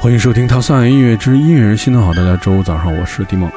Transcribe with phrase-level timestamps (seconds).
[0.00, 3.50] 欢迎收听《套算音乐之音乐人心头好》，大家周五早上，我是迪梦。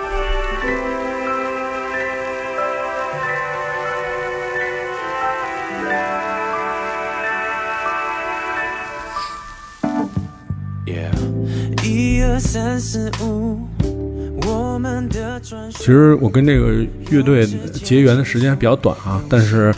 [15.88, 19.74] 其实我跟这个乐队结缘的时间比较短啊，但是，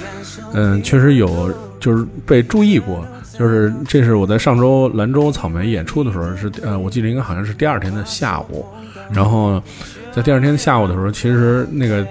[0.55, 3.05] 嗯，确实有就是被注意过。
[3.37, 8.65] 就是这是我在上周兰州草莓演出的时候，是呃，我记得应该好像是第二天的下午，
[9.11, 9.61] 然后
[10.11, 12.03] 在第二天下午的时候，其实那个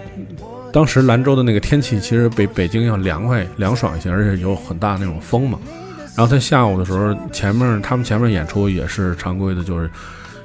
[0.72, 5.58] 当时兰州的那个天气其实比北京要凉快凉爽一些，而且有很大那种风嘛。
[6.16, 9.90] 然后在下午的时候，前面他们前面演出也是常规的，就是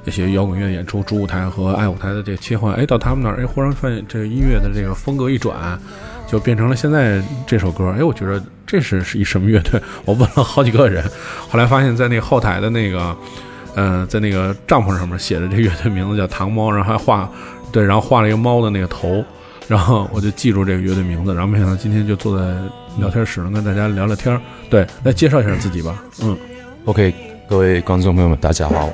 [0.04, 2.74] 一些摇滚乐演出，主舞台和爱舞台的这个切换。
[2.74, 5.78] 哎，到他们那儿，哎，忽然发现这个音乐的这个风格一转，
[6.26, 7.94] 就变成了现在这首歌。
[7.98, 9.80] 哎，我觉得这是是一什么乐队？
[10.04, 11.02] 我问了好几个人，
[11.48, 13.16] 后来发现，在那个后台的那个，
[13.74, 17.30] 呃，在那个帐篷上面写的这乐队名字叫糖猫，然后还画，
[17.72, 19.24] 对，然后画了一个猫的那个头，
[19.68, 21.32] 然后我就记住这个乐队名字。
[21.32, 22.54] 然后没想到今天就坐在
[22.98, 24.40] 聊天室能跟大家聊聊天儿。
[24.68, 26.02] 对，来介绍一下自己吧。
[26.22, 26.36] 嗯
[26.84, 27.14] OK，
[27.48, 28.92] 各位观众朋友们，大家好。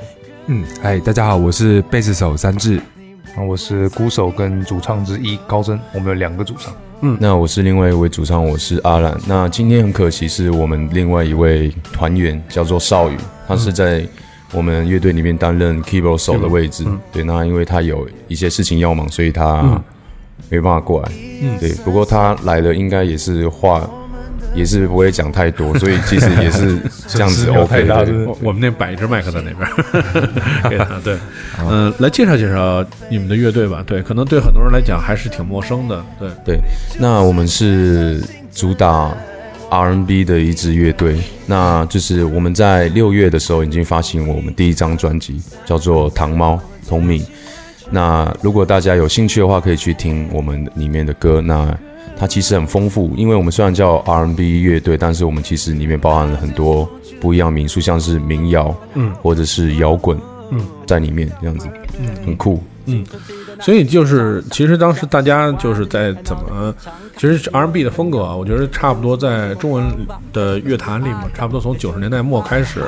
[0.53, 2.77] 嗯，嗨，大家好，我是贝斯手三志。
[3.37, 6.75] 啊，我是鼓手跟主唱之一高真，我们有两个主唱。
[7.03, 9.17] 嗯那我是另外一位主唱，我是阿兰。
[9.29, 14.05] 那今天很可惜，是我们另外一位团员叫做少宇，他是在
[14.53, 16.85] 我们乐队里面担任 keyboard 手的位置。
[17.13, 19.81] 对，那因为他有一些事情要忙，所以他
[20.49, 21.13] 没办法过来。
[21.43, 21.73] 嗯，对。
[21.85, 23.89] 不过他来了，应该也是话
[24.55, 28.05] 也是不会讲太多，所以其实也是 这样子 OK 的。
[28.05, 29.69] 对我我们那摆一只麦克在那边，
[30.69, 31.17] 给他对，
[31.69, 33.83] 嗯、来介绍介绍你们的乐队吧。
[33.87, 36.05] 对，可能对很多人来讲还是挺陌生的。
[36.19, 36.61] 对，对，
[36.99, 39.15] 那我们是主打
[39.71, 46.55] R&B 的一支乐队，那就是我们在六月的时候已经发行我们第一张专辑，叫做《糖猫》
[46.89, 47.25] 同名。
[47.93, 51.41] 那如果大家有兴趣的话，可以去听我们里面的歌。
[51.41, 51.77] 那
[52.21, 56.87] 它其实很丰富，因为我们虽然叫 R&B 乐队，但是我们其实里面包含了很多
[57.19, 60.21] 不一样的民宿，像是民谣，嗯，或者是摇滚，
[60.51, 61.67] 嗯，在里面这样子，
[61.99, 62.63] 嗯，很酷。
[63.61, 66.75] 所以就是，其实当时大家就是在怎么，
[67.17, 69.85] 其实 R&B 的风格啊，我觉得差不多在中文
[70.33, 72.83] 的乐坛里面，差不多从九十年代末开始，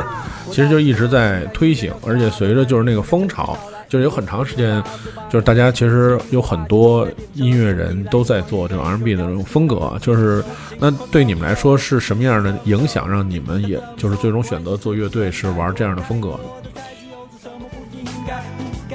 [0.50, 3.56] 其实就一直在推行，而且随着就是那个风潮，
[3.88, 4.82] 就是有很长时间，
[5.30, 10.42] 就是大家其实有很多音乐人都在做这种 R&B 的这种风格，就是
[10.78, 16.40] 那对你们来说是什么样的影响，让你们也就是最终选择做乐队是玩这样的风格？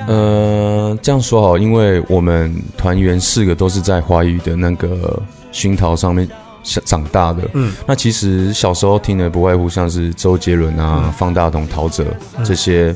[0.08, 6.28] 呃，这样说好，因为我们团员四个都是在华语的那个熏陶上面
[6.64, 7.44] 长长大的。
[7.54, 12.06] 嗯，那其实小时候听的不外乎像是周杰伦啊、方大同、陶喆
[12.44, 12.96] 这些，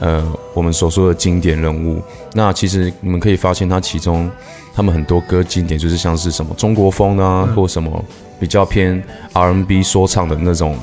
[0.00, 0.24] 呃，
[0.54, 2.02] 我们所说的经典人物。
[2.32, 4.28] 那其实你们可以发现，它其中
[4.74, 8.04] 他们很多歌经典就是像是什么中国风啊，或什么
[8.40, 9.02] 比较偏
[9.34, 10.76] R&B 说唱的那种，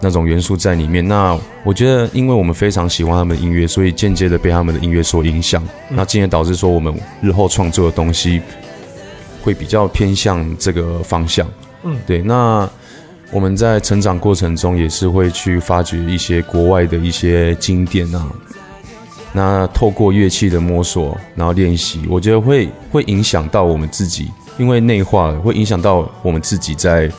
[0.00, 1.06] 那种元素在里面。
[1.06, 8.42] 那我觉得，因为我们非常喜欢他们的音乐，所以间接的被他们的音乐所影响，那进而导致说我们日后创作的东西
[9.42, 11.48] 会比较偏向这个方向。
[11.84, 12.20] 嗯，对。
[12.20, 12.68] 那
[13.30, 18.26] 我们在成长过程中也是会去发掘一些国外的一些经典啊。
[19.32, 27.10] 那透过乐器的摸索，然后练习，我觉得会会影响到我们自己，因为内化了会影响到我们自己在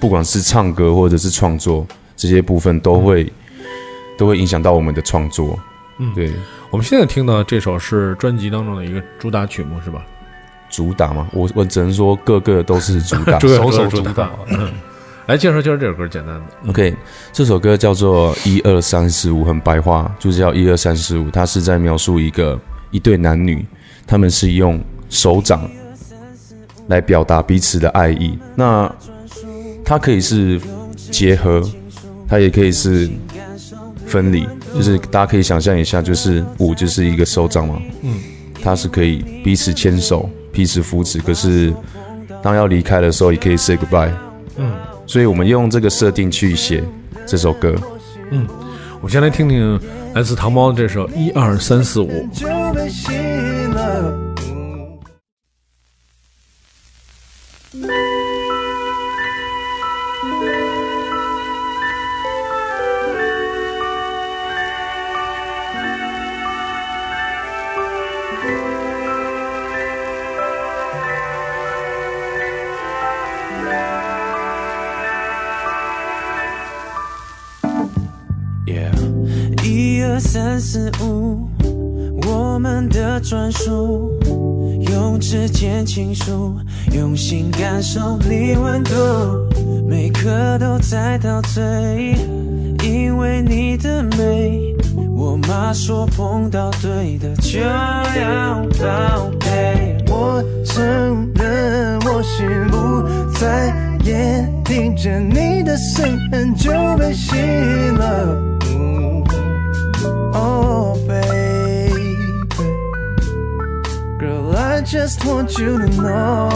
[0.00, 1.86] 不管是唱歌或者是创作
[2.16, 3.30] 这些部分，都会、
[4.16, 5.58] 都会影响到我们的创作。
[5.98, 6.32] 嗯对，
[6.70, 10.02] 我们现在听到这首是专辑当中的一个主打曲目，是吧？
[10.70, 13.38] 主打吗，我我只能说个个都是主打。
[13.46, 14.72] 首首首主主打嗯，
[15.26, 16.42] 来介绍介绍这首歌，简单的。
[16.68, 16.94] OK，
[17.32, 21.30] 这首歌叫做《一二三四五》，很白话，就是叫一二三四五。
[21.30, 22.58] 它是在描述一个
[22.90, 23.64] 一对男女，
[24.06, 25.68] 他们是用手掌
[26.88, 28.36] 来表达彼此的爱意。
[28.56, 28.92] 那
[29.84, 30.60] 它可以是
[30.96, 31.62] 结合，
[32.28, 33.08] 它也可以是
[34.06, 38.16] 分离，就是大家可以想象一下，就是五就是一个手掌嘛，嗯，
[38.60, 41.72] 它是可以彼此牵手、彼此扶持，可是
[42.42, 44.10] 当要离开的时候，也可以 say goodbye。
[44.56, 44.70] 嗯，
[45.06, 46.82] 所以我们用这个设定去写
[47.26, 47.74] 这首歌。
[48.30, 48.46] 嗯
[49.00, 49.80] 我先来听听
[50.14, 52.08] 来自糖猫的这首《一二三四五》。
[80.22, 81.46] 三四五，
[82.26, 84.10] 我们的专属，
[84.90, 86.56] 用指尖倾诉，
[86.92, 88.94] 用心感受你温度，
[89.86, 92.14] 每刻都在陶醉，
[92.82, 94.74] 因为你的美。
[95.14, 108.51] 我妈说碰到对的就要宝贝，我承认我心不在眼，听见你的声音就被吸引了。
[114.82, 116.48] Just want you to know.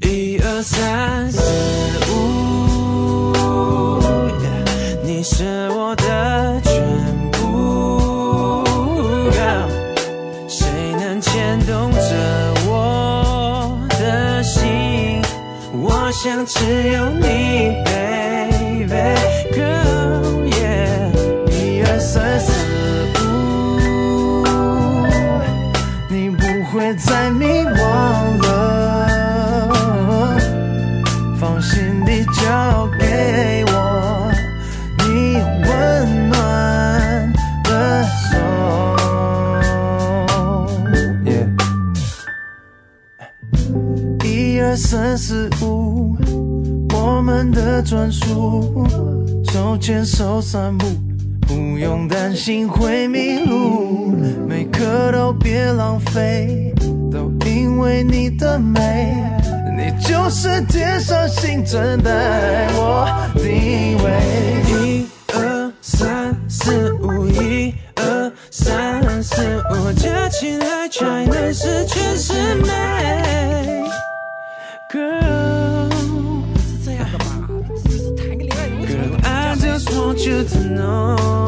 [0.00, 1.40] 一二三四
[2.10, 2.12] 五，
[5.04, 6.82] 你是我的全
[7.32, 8.64] 部。
[10.48, 10.66] 谁
[10.98, 15.22] 能牵动着我的心？
[15.72, 17.63] 我想只有你
[47.84, 48.86] 专属，
[49.52, 50.86] 手牵手散步，
[51.46, 54.16] 不用担心会迷路，
[54.48, 56.74] 每刻都别浪费，
[57.12, 59.14] 都因为你的美，
[59.76, 64.10] 你就是天上星辰带我定位。
[64.72, 73.03] 一二三四五，一二三四五，加起来才能是全是美。
[80.46, 81.43] To know。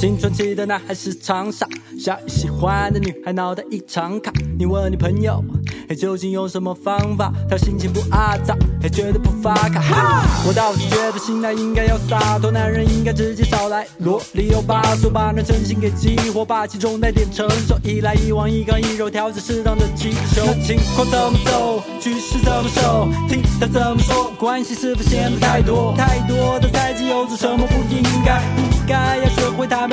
[0.00, 1.68] 青春期的男孩时常傻，
[2.02, 4.32] 小雨喜欢的女孩脑袋异常卡。
[4.58, 5.44] 你问你朋友，
[5.90, 7.30] 嘿，究竟用什么方法？
[7.50, 9.78] 他心情不阿杂，嘿，绝对不发卡。
[9.78, 10.24] 哈！
[10.48, 20.42] 我倒是觉得心态应该要洒脱，男人应该直接少来啰里有把嗦，把那真心给激活，霸气中带点成熟，一来一往，一刚一柔，调整适当的气球。
[20.46, 21.82] 那情况怎么走？
[22.00, 23.06] 局势怎么守？
[23.28, 24.32] 听他怎么说？
[24.38, 25.94] 关系是否显得太多？
[25.94, 28.02] 太多的猜忌，又做什么不应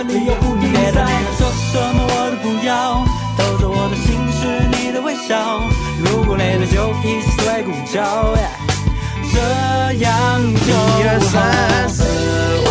[0.08, 0.92] 学会他们理由不应该。
[1.38, 3.06] 说什么我都不要，
[3.38, 5.62] 偷走我的心是你的微笑。
[6.00, 8.36] 如果累了就一起睡午觉，
[9.34, 9.38] 这
[10.00, 11.36] 样就一二三
[11.90, 12.67] 好。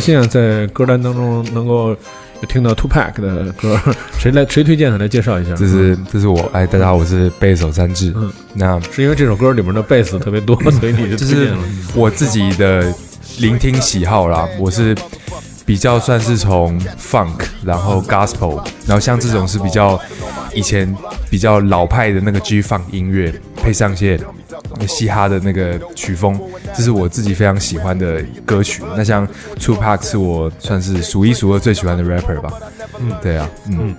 [0.00, 1.94] 心啊，在歌单当中能够
[2.48, 3.78] 听到 Two Pack 的歌，
[4.18, 4.96] 谁来谁推荐的？
[4.98, 5.54] 来介绍一下。
[5.54, 8.12] 这是这是我，哎，大家好，我是贝手三智。
[8.16, 11.64] 嗯那是因为这首歌里面的贝斯特别多， 所以你就就是推荐了。
[11.94, 12.92] 我自己的
[13.38, 14.96] 聆听喜好啦，我是
[15.66, 20.00] 比较算是从 funk，然后 gospel，然后像这种是比较
[20.54, 20.92] 以前
[21.30, 24.18] 比较老派的那个 G funk 音乐，配上一些
[24.86, 26.38] 嘻哈的那个曲风，
[26.74, 28.82] 这是我自己非常喜欢的歌曲。
[28.96, 29.26] 那像
[29.58, 32.52] Two Pack 是我算是数一数二最喜欢的 rapper 吧。
[32.98, 33.94] 嗯，对啊，嗯，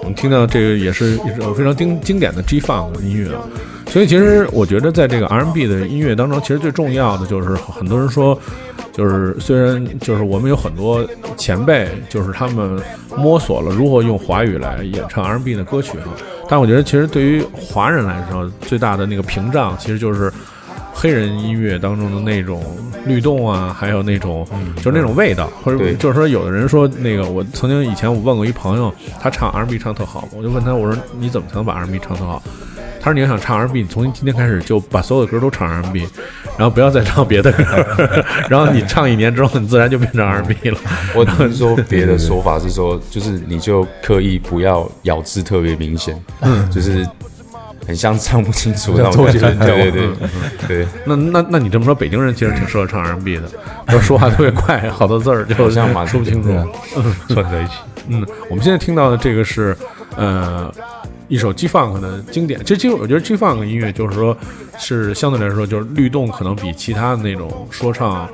[0.00, 3.42] 我们听到这个也是一首非常经经典的 G Funk 音乐啊，
[3.88, 8.38] 所以其实我觉得在这个 R&B 的音乐当中，其实最重要的就是很多人说，
[8.92, 11.04] 就是虽然就是我们有很多
[11.36, 12.80] 前辈，就是他们
[13.16, 16.12] 摸索了如何用华语来演唱 R&B 的歌曲哈，
[16.48, 20.32] 但我觉得其实对于华人来说，最大的那个屏障其实就是。
[20.96, 22.64] 黑人音乐当中的那种
[23.04, 24.46] 律动啊，还有那种、
[24.76, 32.40] 就是那种味道，或者就是说，有的人说那个，我曾经以前我问过一朋友，他唱 R&B 唱特好，我就问他，我说你怎么才能把 R&B 唱特好？
[33.04, 36.08] 他说你要想唱 R&B，你从今天开始就把所有的歌都唱 R&B，
[36.56, 40.78] 然后不要再唱别的歌， 然后你唱一年之后，你自然就变成 R&B 了。
[41.14, 46.18] 我不是说别的说法是说，就是你就刻意不要咬字特别明显，
[46.72, 47.06] 就是
[47.86, 49.66] 很像唱不清楚那种感觉。
[49.66, 50.08] 对对对
[50.66, 53.42] 对，那那那你这么说，北京人其实挺适合唱 R&B 的，
[53.88, 56.48] 要说话特别快，好多字儿就像马说不清楚。
[57.28, 57.74] 串在一起。
[58.08, 59.76] 嗯，我们现在听到的这个是
[60.16, 60.72] 呃
[61.28, 62.62] 一首 G Funk 的经典。
[62.64, 64.36] 这其实我觉得 G Funk 音乐就是说
[64.78, 68.28] 是相对来说就是律动可能比其他的那种说唱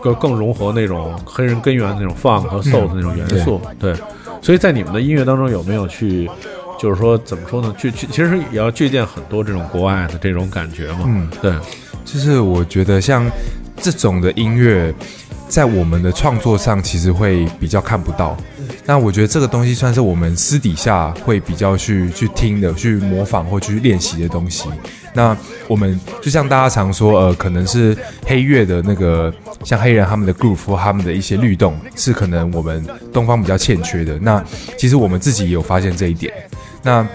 [0.00, 3.60] 更更融合那种黑人根源的那种 funk 和 soul 的那种元素。
[3.78, 3.94] 对，
[4.40, 6.30] 所以在你们的音乐当中有没有去
[6.78, 7.74] 就是说怎么说呢？
[7.78, 11.04] 去去其实也要借鉴很多这种国外的这种感觉嘛。
[11.06, 11.52] 嗯，对，
[12.04, 13.28] 就是我觉得像
[13.78, 14.94] 这种的音乐，
[15.48, 18.36] 在我们的创作上其实会比较看不到。
[18.84, 24.68] 那我觉得这个东西算是我们私底下会比较去去听的、去模仿或去练习的东西。
[25.12, 27.96] 那我们就像大家常说，呃，可能是
[28.26, 29.32] 黑乐的那个，
[29.64, 34.18] 像黑人他们的 groove 或他们的一些律动，是可能我们东方比较欠缺的。
[34.18, 34.44] 那
[34.76, 36.32] 其实我们自己也有发现这一点。
[36.82, 37.06] 那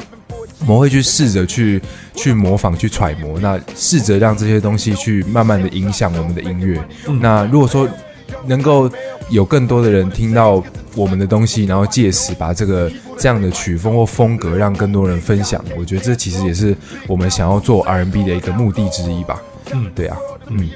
[0.61, 1.81] 我们会去试着去
[2.15, 6.83] 去模仿、去揣摩，那试着让这些东西去慢慢的影响我们的音乐。
[7.19, 7.87] 那如果说
[8.45, 8.89] 能够
[9.29, 10.63] 有更多的人听到
[10.95, 16.75] 我们的东西，然后借此把这个这样的曲风或风格让更多人分享，我觉得这其实也是
[17.07, 19.41] 我们想要做 R&B 的一个目的之一吧。
[19.73, 20.69] 嗯，对啊，嗯，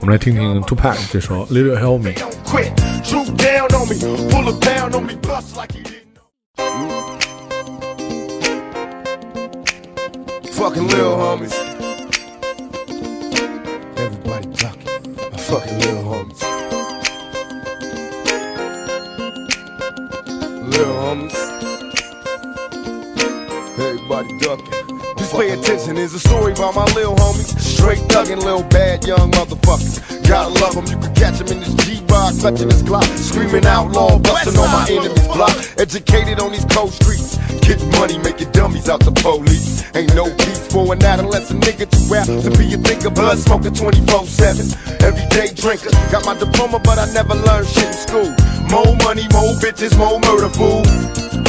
[0.00, 2.12] 我们来听听 Tupac 这首 Little Help Me。
[2.44, 2.70] quit.
[3.02, 3.96] Droop down on me,
[4.30, 6.22] pull a pound on me, bust like you didn't know.
[10.52, 11.54] Fucking little homies.
[13.96, 15.16] Everybody ducking.
[15.32, 16.51] My fucking little homies.
[20.72, 21.36] Little homies.
[23.78, 24.91] Everybody ducking.
[25.32, 27.42] Pay attention, there's a story about my little homie.
[27.58, 29.96] Straight thuggin', little bad young motherfuckers.
[30.28, 34.18] Gotta love him, you can catch him in this G-Rock, clutching his Glock, screaming outlaw,
[34.18, 35.56] busting on my enemy's block.
[35.78, 39.82] Educated on these cold streets, getting money, making dummies out the police.
[39.96, 43.70] Ain't no peace for an adolescent nigga to rap, to be a thinker, blood smoker
[43.70, 45.00] 24-7.
[45.00, 48.28] Everyday drinker, got my diploma, but I never learned shit in school.
[48.68, 50.84] More money, more bitches, more murder, fool.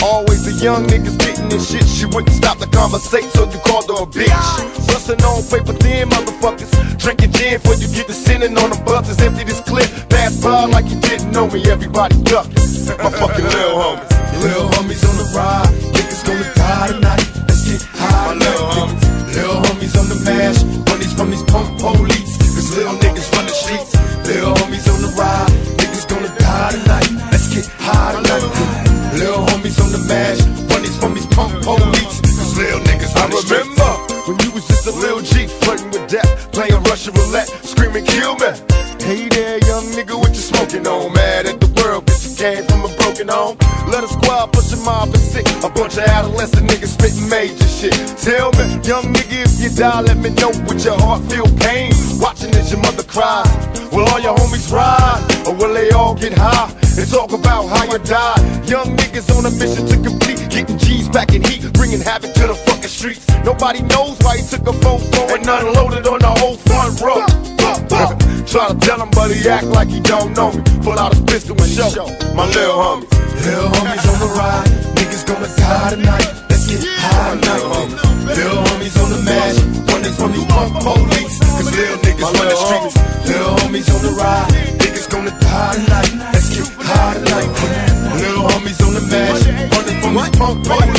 [0.03, 1.87] Always the young niggas getting this shit.
[1.87, 4.87] She wouldn't stop the conversation, so you called her a bitch.
[4.87, 6.69] Bustin' on paper thin motherfuckers.
[6.99, 9.19] Drinking gin before you get to sinning on them buses.
[9.19, 11.65] Empty this clip, pass by like you didn't know me.
[11.65, 12.53] Everybody ducking.
[13.01, 14.09] My fucking little homies.
[14.41, 15.73] Little homies on the ride.
[15.95, 17.25] Niggas gonna die tonight.
[17.47, 18.27] Let's get high.
[18.27, 19.35] My little homies.
[19.35, 20.61] Little homies on the mash.
[20.85, 22.37] Bunnies from these punk police.
[22.53, 23.95] Cause little niggas run the streets.
[24.27, 25.49] Little homies on the ride.
[25.81, 27.09] Niggas gonna die tonight.
[27.31, 28.13] Let's get high
[45.73, 47.93] bunch of adolescent niggas spitting major shit.
[48.17, 51.91] Tell me, young nigga, if you die, let me know with your heart feel pain.
[52.19, 53.49] Watching as your mother cries.
[53.91, 55.21] Will all your homies ride?
[55.47, 58.41] Or will they all get high and talk about how you died?
[58.67, 62.47] Young niggas on a mission to complete, getting G's back in heat, bringing havoc to
[62.47, 63.27] the fucking streets.
[63.43, 67.25] Nobody knows why he took a photo and unloaded on the whole front row.
[68.47, 70.61] Try to tell him, but he act like he don't know me.
[70.81, 73.09] Pull out his pistol and show my little homies.
[73.45, 76.49] Little homies on the ride, niggas gonna die tonight.
[76.49, 77.63] Let's get high tonight.
[78.35, 79.57] Little homies on the mash,
[79.91, 81.39] running from these punk police.
[81.39, 82.95] Cause little niggas run the streets.
[83.27, 86.33] Little homies on the ride, niggas gonna die tonight.
[86.33, 87.49] Let's get high tonight.
[88.15, 90.92] Little homies on the mash, running from these punk police.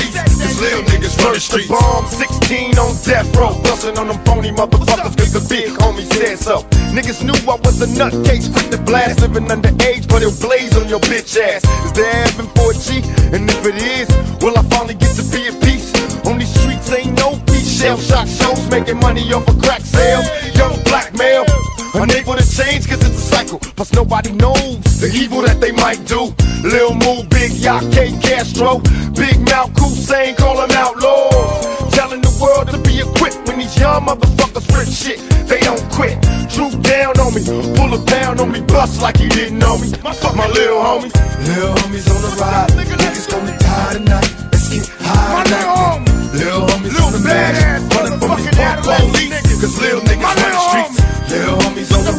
[1.33, 1.69] The streets.
[1.69, 6.39] Bomb 16 on death row, busting on them phony motherfuckers cause the big homie said
[6.39, 6.63] so.
[6.95, 10.87] Niggas knew I was a nutcase, quick to blast, living underage, but it'll blaze on
[10.87, 11.65] your bitch ass.
[11.85, 13.03] Is there heaven for a G?
[13.35, 14.07] And if it is,
[14.45, 15.91] will I finally get to be at peace?
[16.27, 17.81] On these streets ain't no peace.
[17.81, 20.29] Shell shock shows, making money off of crack sales.
[20.55, 21.47] Young black male,
[21.95, 23.59] unable to change cause it's a cycle.
[23.59, 26.35] Plus nobody knows the evil that they might do.
[26.67, 27.53] Lil Moo, Big
[27.93, 28.79] K Castro,
[29.15, 31.95] Big Mouth, Hussein, call them outlaws.
[31.95, 35.21] Telling the world to be equipped when these young motherfuckers rip shit.
[35.47, 36.19] They don't quit.
[36.51, 37.43] Droop down on me,
[37.77, 39.91] pull a pound on me, bust like he didn't know me.
[40.03, 41.15] My, Fuck my little homies.
[41.47, 44.31] Little homies on the ride, niggas gonna die tonight.
[44.51, 46.35] Let's get high tonight.
[46.35, 49.61] Little homies on the mash, running from these punk police.
[49.61, 51.04] Cause little niggas run the streets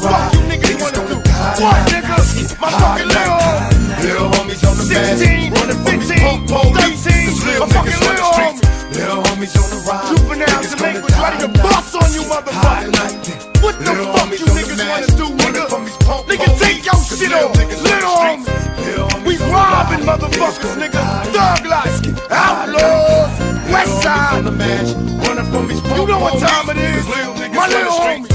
[0.09, 1.17] fuck you niggas wanna do?
[1.61, 2.15] What, nigga?
[2.61, 3.41] My fucking little.
[4.05, 6.61] Little homies on the 16, 15, 13.
[7.61, 8.61] I'm fucking little homies.
[8.95, 10.05] Little homies on the ride.
[10.09, 12.93] Juveniles and delinquents ready to bust on you, motherfucker.
[13.63, 15.65] What the fuck you niggas wanna do, nigga?
[16.29, 17.55] Nigga, take your shit off.
[17.57, 18.47] Little homies.
[19.25, 21.01] We robbing motherfuckers, nigga.
[21.33, 21.97] Thug life.
[22.31, 23.33] Outlaws.
[23.71, 24.43] West side.
[25.95, 27.05] You know what time it is.
[27.55, 28.31] My little homies.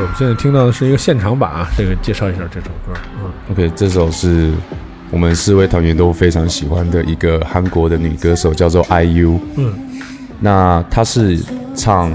[0.00, 2.98] 我们现在听到的是一个现场版啊，这个介绍一下这首歌。
[3.22, 4.50] 嗯，OK，这首是
[5.10, 9.38] 我们四位团员都非常喜欢的一个韩国的女歌手，叫做 IU。
[9.56, 9.72] 嗯，
[10.40, 11.38] 那她是
[11.74, 12.10] 唱，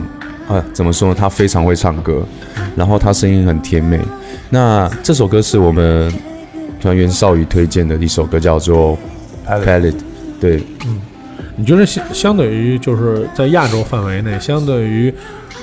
[0.48, 1.16] 呃，怎么说呢？
[1.16, 2.26] 她非常会唱歌，
[2.76, 4.00] 然后她声音很甜美。
[4.50, 6.12] 那这首歌是我们
[6.82, 8.98] 团员少宇推荐的一首歌，叫做
[9.64, 9.92] 《Palette》。
[10.42, 11.00] 对，嗯
[11.58, 15.14] 你觉得相相对于就是在亚洲范围内，相对于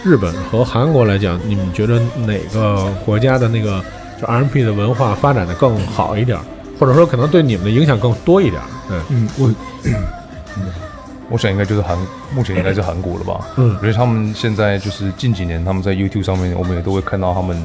[0.04, 3.82] 日本和韩国来讲，你们觉得哪个国家的那个
[4.20, 6.44] 就 R&B 的文化发展的更好一点儿，
[6.78, 8.60] 或者说可能对你们的影响更多一点？
[9.08, 9.54] 嗯，我
[11.30, 11.96] 我想应该就是韩，
[12.34, 13.46] 目前应该是韩国了吧？
[13.56, 13.76] 嗯。
[13.80, 17.56] 因为他们现在就是近几年他们在 YouTube 上面，我们也都会看到他们，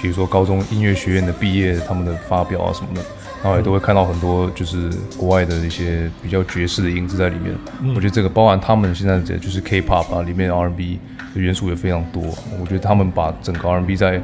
[0.00, 3.02] 比如说高中音乐学院的毕业他们的发表啊什么的，
[3.42, 7.52] 然后也都会看到很多就是国外的一些比较爵士的音质在里面。
[7.94, 10.98] 我觉得这个包含他们现在的就是 K-pop 啊，里面 R&B
[11.34, 12.22] 的元素也非常多。
[12.60, 14.22] 我觉得他们把整个 R&B 在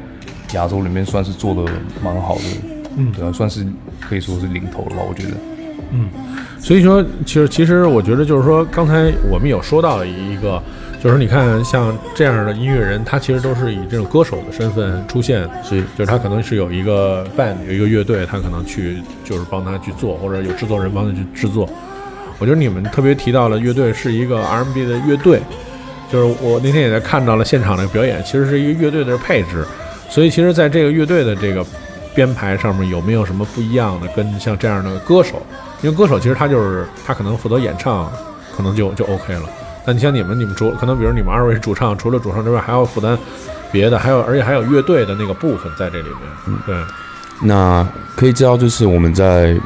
[0.53, 1.71] 亚洲里面算是做的
[2.03, 2.41] 蛮好的，
[2.97, 3.65] 嗯对啊，算是
[3.99, 5.03] 可以说是领头了吧？
[5.07, 5.33] 我觉得。
[5.91, 6.07] 嗯
[6.59, 10.61] 所以说，其实其实我觉得就是说，刚才我们有说到了一个，
[11.01, 21.69] 就是你看像这样的音乐人，他其实都是以这种歌手的身份出现，是就是他可能是有一个 band 有一个乐队，他可能去就是帮他去做，或者有制作人帮他去制作。
[22.37, 25.41] 我觉得你们特别提到了乐队是一个 R&B 的乐队，
[26.11, 29.65] 就是我那天也在看到了现场的表演，其实是一个乐队的配置，
[30.09, 31.65] 所以其实在这个乐队的这个
[32.13, 34.07] 编排上面有没有什么不一样的？
[34.09, 35.41] 跟像这样的歌手，
[35.81, 38.11] 因为歌手其实他就是他可能负责演唱，
[38.53, 39.43] 可能就就 OK 了。
[39.85, 43.17] 但你像你们，你们主可能比如你们二位主唱，除了主唱之外，还要负担
[43.71, 46.57] 别的，还有而且还有乐队的那个部分在这里面。
[46.65, 46.75] 对，
[47.41, 49.57] 那可以知道，就是我们在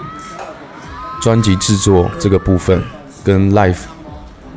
[1.22, 2.82] 专辑制作这个部分
[3.24, 3.78] 跟 live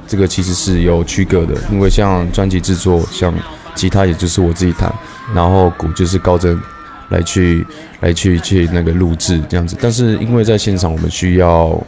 [0.07, 3.33] 这个其实是有区隔的，因为像专辑制作，像
[3.75, 4.93] 吉他也就是我自己弹，
[5.35, 6.61] 然后鼓就是高真
[7.09, 7.67] 来去
[8.01, 9.77] 来去去那个录制这样子。
[9.81, 11.81] 但是因为在现场我们需要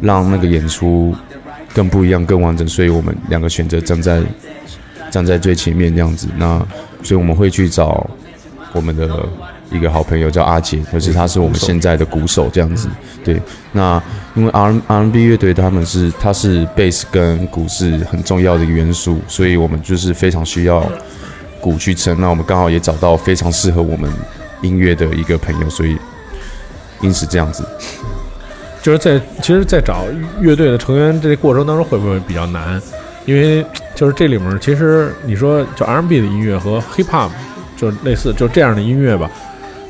[0.00, 1.14] 让那个演出
[1.76, 4.22] 更不一样、更完整，所以我们两个选择站在
[5.10, 6.26] 站在最前面这样子。
[6.38, 6.58] 那
[7.02, 8.08] 所以我们会去找
[8.72, 9.28] 我们的
[9.70, 12.88] 一个好朋友叫阿杰，就是他是我们现在的鼓手这样子。
[13.22, 13.38] 对，
[13.72, 14.02] 那
[14.34, 20.82] 因为 R R N B 乐队他们是他是贝斯跟鼓是很重要的一个元素，所以我们就是非常需要
[21.60, 22.18] 鼓去撑。
[22.18, 24.10] 那我们刚好也找到非常适合我们
[24.62, 25.98] 音乐的一个朋友，所以
[27.02, 27.62] 因此这样子。
[28.86, 30.04] 就是在其实，在找
[30.40, 32.80] 乐队的成员这过程当中，会不会比较难？
[33.24, 37.30] 因为就是这里面，其实你说就 R&B 的音乐和 Hip Hop，
[37.76, 39.28] 就是类似就这样的音乐吧，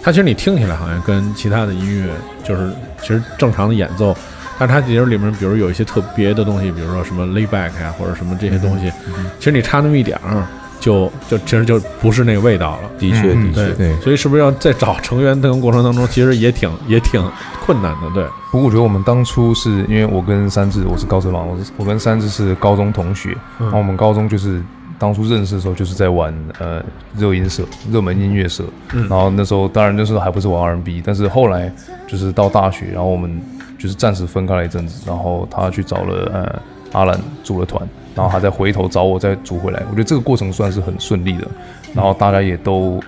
[0.03, 2.11] 它其实你听起来好像跟其他的音乐
[2.43, 2.71] 就是
[3.03, 4.17] 其实正常的演奏，
[4.59, 8.91] 但是它其实里面比如有一些特别的东西，比如说什么 layback 呀、或者什么这些东西，
[9.39, 10.43] 其实你差那么一点儿，
[10.87, 12.89] 就就其实就不是那个味道了。
[12.97, 17.21] 的确，嗯的确，对，所以是不是要在找成员这个过程当中，其实也挺也挺
[17.65, 18.09] 困难的？
[18.15, 24.63] 对，不过我觉得我们当初是因为我跟三志，我是高哲郎，我是我跟三志是高中同学，然后我们高中就是
[24.97, 26.81] 当初认识的时候就是在玩呃
[27.17, 31.73] 热音社、热门音乐社，然后那时候当然那时候还不是玩 R&B，但是后来
[32.07, 33.43] 就是到大学，然后我们
[33.77, 37.83] 就是暂时分开了一阵子，然后他去找了呃阿兰组了团，
[38.17, 41.47] 然后他再回头找我再组回来，我觉得这个过程算是很顺利的，
[41.95, 42.99] 然后大家也都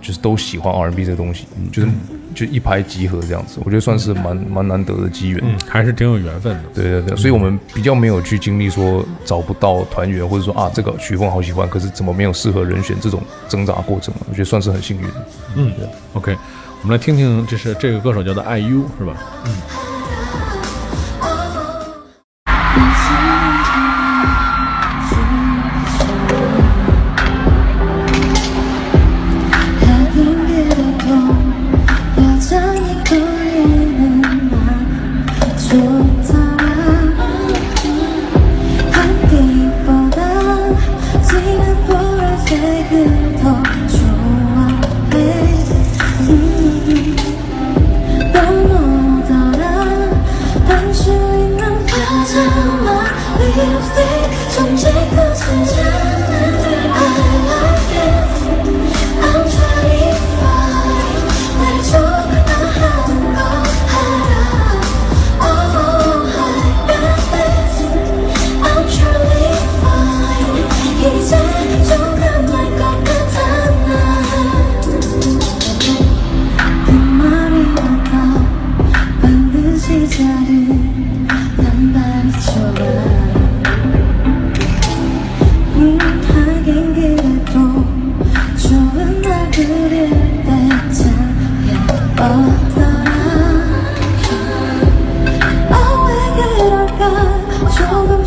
[0.00, 1.88] 就是都喜欢 R&B 这个东西，就是
[2.34, 5.40] 就一拍即合这样子，我觉得算是蛮蛮难得的机缘。
[5.42, 6.62] 嗯，还是挺有缘分的。
[6.74, 15.26] 对对对，所以我们比较没有去经历说找不到团员，或者说啊这个曲风好喜欢，可是怎么没有适合人选这种挣扎过程，我觉得算是很幸运的。
[15.56, 15.72] 嗯
[16.12, 16.36] ，OK，
[16.82, 19.16] 我们来听听，这是这个歌手叫做 IU 是吧？
[19.44, 19.99] 하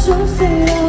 [0.05, 0.82] Yo será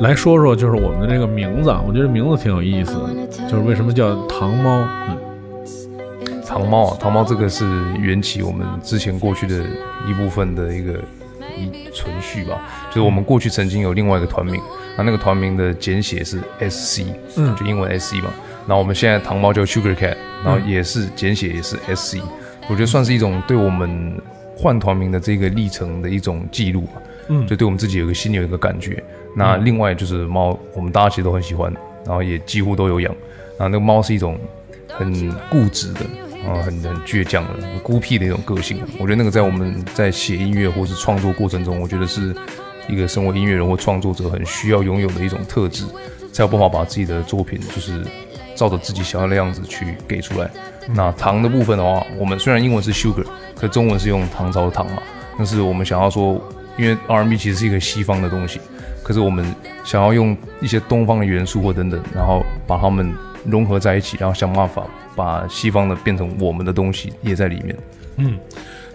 [0.00, 4.88] 来说说，就是我们的这个名字啊，我觉得名字挺有意思的，就是为什么叫糖猫？
[5.08, 7.66] 嗯，糖猫啊，糖猫这个是
[7.98, 9.62] 缘起我们之前过去的
[10.08, 10.94] 一部分的一个
[11.54, 14.58] 一存续吧，就是我们过去曾经有另外一个团名，
[14.96, 17.04] 那那个团名的简写是 SC，
[17.36, 17.54] 嗯。
[17.54, 18.30] 就英文 SC 嘛，
[18.66, 22.20] 然后我们现在糖猫叫 Sugar Cat，然后也是简写也是 SC，
[22.70, 24.18] 我觉得算是一种对我们
[24.56, 26.92] 换团名的这个历程的一种记录吧，
[27.28, 29.02] 嗯就对我们自己有个心里有一个感觉。
[29.36, 31.72] 那另外就是猫，我们大家其实都很喜欢，
[32.04, 33.14] 然后也几乎都有养。
[33.58, 34.38] 那那个猫是一种
[34.88, 36.00] 很固执的，
[36.48, 38.82] 啊，很很倔强的、很孤僻的一种个性。
[38.98, 42.34] 我觉得那个在我们在写音乐或是创作过程中，我觉得是
[42.88, 45.84] 一个身为音乐人或创作者很需要拥有的一种特质，
[46.32, 48.02] 才有办法把自己的作品就是
[48.56, 50.50] 照着自己想要的样子去给出来。
[50.92, 55.02] 那糖的部分的话，我们虽然英文是 sugar，可中文是用唐朝的糖嘛，
[55.38, 56.40] 但是我们想要说，
[56.80, 58.58] 因为 R&B 其实是一个西方的东西，
[59.02, 59.44] 可是我们
[59.84, 63.12] 想要用一些东方的元素或等等，然后把它们
[63.44, 64.82] 融合在一起，然后想办法
[65.14, 67.76] 把西方的变成我们的东西也在里面。
[68.16, 68.38] 嗯，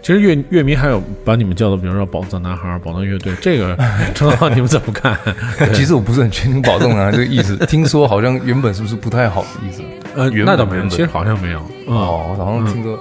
[0.02, 3.78] 其实乐乐迷还有把你们叫做，比如说宝藏男孩、宝藏乐队，这个
[4.14, 5.18] 称号你们怎么看？
[5.74, 9.82] 其实我不是很确定“宝藏男孩”这个意思，听说好像原本是不是不太好的意思？
[10.16, 11.60] 呃，原那倒没有，其实好像没有。
[11.88, 12.98] 嗯，哦，好像听说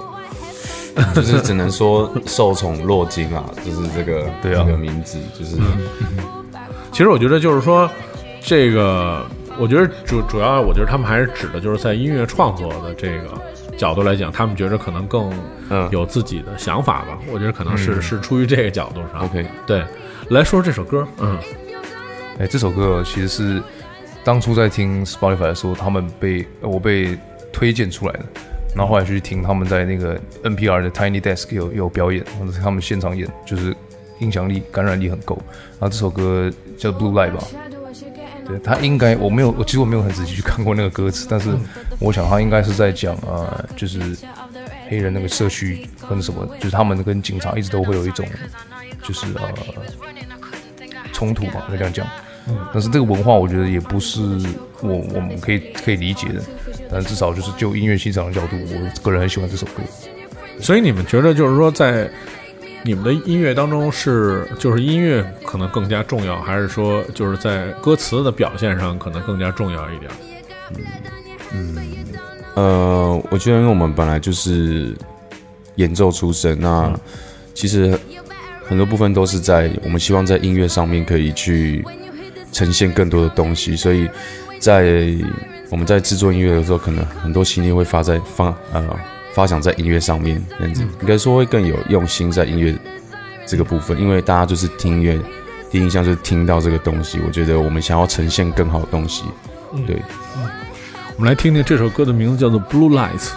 [1.13, 5.57] 就是只能说受宠若惊啊，就是这个对啊这个名字，就是
[6.91, 7.89] 其实我觉得就是说，
[8.41, 9.25] 这个
[9.57, 13.41] 我觉得主主要，我觉得他们还是指的就是在音乐创作的这个
[13.77, 15.33] 角度来讲，他们觉得可能更
[15.69, 17.17] 嗯有自己的想法吧。
[17.31, 19.25] 我觉得可能是、嗯是出于这个角度上。
[19.25, 19.45] OK。
[19.67, 19.83] 对，
[20.29, 21.37] 来说说这首歌，嗯
[22.39, 23.61] 哎，这首歌其实是
[24.23, 27.17] 当初在听 Spotify 的时候，他们被我被
[27.51, 28.25] 推荐出来的，
[28.75, 33.73] 然后后来去听他们在那个 NPR 的 Tiny Desk 有有表演，或者是他们现场演，就是
[34.19, 35.41] 影响力、感染力很够。
[35.79, 37.41] 然后这首歌叫 Blue Light 吧，
[38.45, 41.49] 对他应该我没有，我其实我没有很仔细去看过那个歌词，但是
[41.99, 44.01] 我想他应该是在讲呃，就是
[44.89, 48.25] 黑人那个社区跟什么，就是他们跟警察一直都会有一种
[49.01, 49.49] 就是呃
[51.13, 52.05] 冲突吧，可以这样讲。
[52.71, 54.21] 但是这个文化我觉得也不是
[54.81, 56.43] 我我们可以可以理解的，
[56.89, 59.83] 但至少就是就音乐欣赏的角度，我个人很喜欢这首歌。
[60.59, 62.09] 所以你们觉得就是说在
[62.83, 70.11] 你们的音乐当中是就是音乐可能更加重要，还是说就是在歌词的表现上可能更加重要一点？
[71.53, 71.75] 嗯
[72.55, 74.95] 呃，我觉得因为我们本来就是
[75.75, 76.93] 演奏出身，那
[77.53, 77.99] 其实
[78.63, 81.83] 很多部分都是在我们希望在音乐上面可以去
[82.53, 84.07] 呈现更多的东西，所以
[84.59, 85.13] 在
[85.75, 88.97] 我们在制作音乐的时候，可能很多心力会发在发呃
[89.33, 90.83] 发想在音乐上面，这样子。
[91.01, 92.73] 应该说会更有用心在音乐
[93.45, 95.19] 这个部分，因为大家就是听音乐
[95.69, 99.25] 第一印象就是听到这个东西，我觉得我们想要呈现更好的东西，
[99.85, 100.01] 对。
[101.17, 103.31] 我们来听听这首歌的名字叫做《Blue Lights》。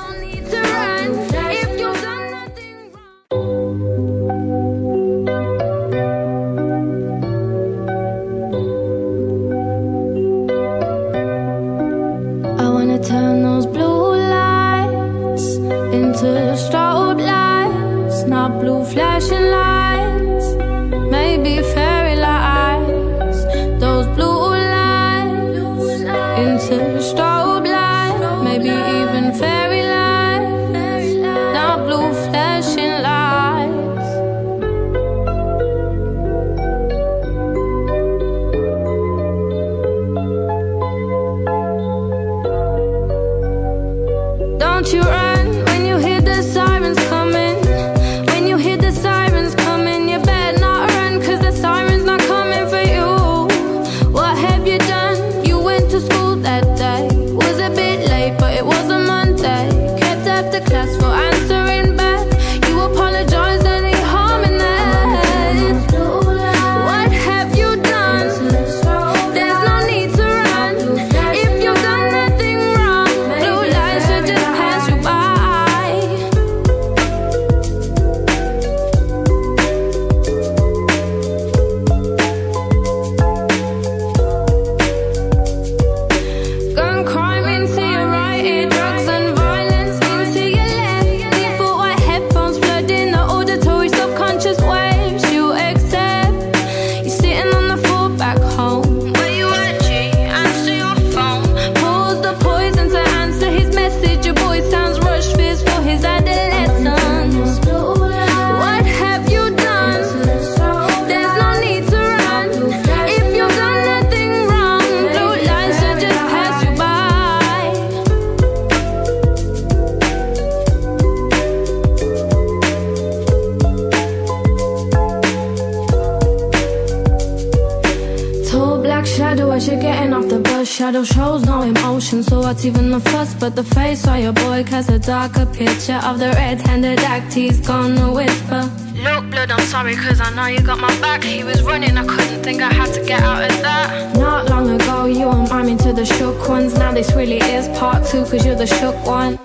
[145.58, 146.74] You were miming to the shook ones.
[146.74, 149.38] Now this really is part two, cause you're the shook one.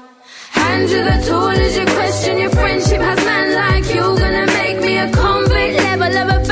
[0.52, 3.02] Hand you the tool as you question your friendship.
[3.02, 5.78] Has man like you gonna make me a convict?
[5.78, 6.46] Level of a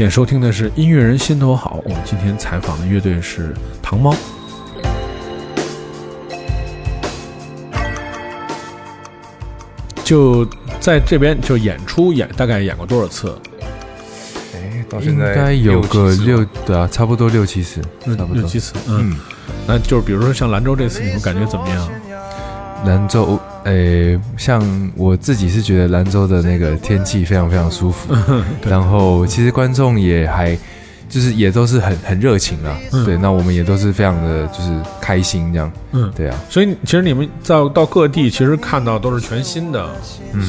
[0.00, 4.16] 现在收听的是音乐人心头好，我们今天采访的乐队是糖猫。
[10.02, 10.42] 就
[10.80, 13.38] 在这边就演出演大概演过多少次？
[14.54, 18.72] 哎，到现应该有个六对啊，差不多六七次，差不多六七次。
[18.88, 19.14] 嗯，
[19.66, 21.88] 那就是比如说像兰州这次，你们感觉怎么样？
[22.86, 28.14] 兰州诶、像我自己是觉得兰州的那个天气非常非常舒服，
[28.68, 30.56] 然后其实观众也还
[31.08, 33.04] 就是也都是很很热情啊，嗯。
[33.04, 34.70] 对，那我们也都是非常的就是
[35.00, 39.88] 开心这样，嗯，对啊，所以其实你们到到各地，其实看到都是全新的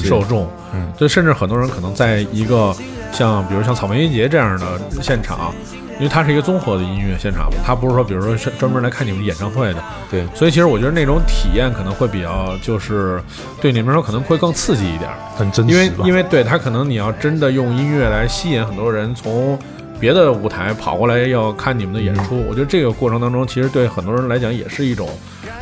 [0.04, 2.74] 受众，嗯，就甚至很多人可能在一个
[3.12, 5.54] 像比如像草莓音乐节这样的现场，
[6.02, 13.22] 因为它是一个综合的音乐现场嘛，它不是说比如说专门来看你们演唱会的，对，所以其实我觉得那种体验可能会比较就是
[13.62, 15.92] 对你们来说可能会更刺激一点，很真因为？
[16.04, 19.60] 因为对他可能你要真的用音乐来吸引很多人从
[20.00, 25.08] 别的舞台跑过来要看你们的演出，我觉得这个过程当中其实对很多人来讲也是一种，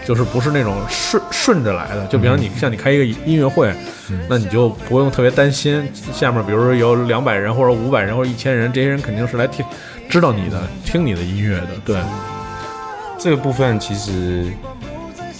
[0.06, 2.06] 就是不是那种顺顺着来的。
[2.06, 3.73] 就比方你像你开一个音乐会，
[4.30, 9.65] 那你就不用特别担心下面比如说有两百人或者五百人或者一千人，这些人肯定是来听
[10.10, 12.02] 知道你的听你的音乐的，对，
[13.19, 14.52] 这个部分其实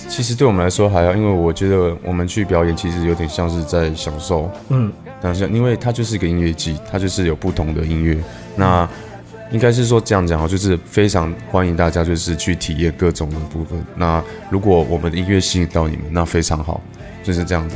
[0.08, 8.18] 其实对我们来说还要，因为我觉得我们去表演其实有点像是在享受嗯但是，因为它就是一个音乐季，它就是有不同的音乐。
[8.56, 8.88] 那
[9.52, 13.84] 应该是说这样讲哦，就是非常欢迎大家就是去体验各种的部分。
[13.96, 16.80] 那如果我们的音乐吸引到你们，那非常好，
[17.22, 17.76] 就是这样子。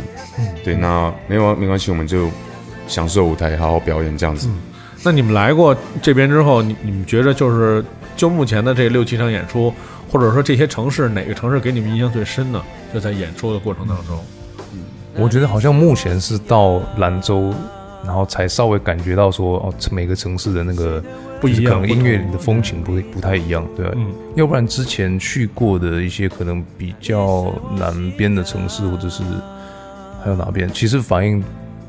[0.64, 2.30] 对，那没有没关系，我们就
[2.88, 4.48] 享受舞台，好好表演这样子。
[5.04, 7.84] 那你们来过这边之后，你你们觉得就是
[8.16, 9.74] 就目前的这六七场演出，
[10.10, 12.62] 或者说这些城市哪个城市给你们印象最深呢？
[12.94, 14.18] 就在演出的过程当中，
[15.16, 17.54] 我觉得好像目前是到兰州，
[18.06, 21.04] 然后才稍微感觉到说，哦，这每个城市的那个
[21.42, 23.92] 不一样就是可能音乐里的风情不不太一样，对吧？
[23.96, 29.22] 嗯要不然之前去过的一些可能比较南边的城市，或者是
[30.24, 31.44] 还有哪边，其实反应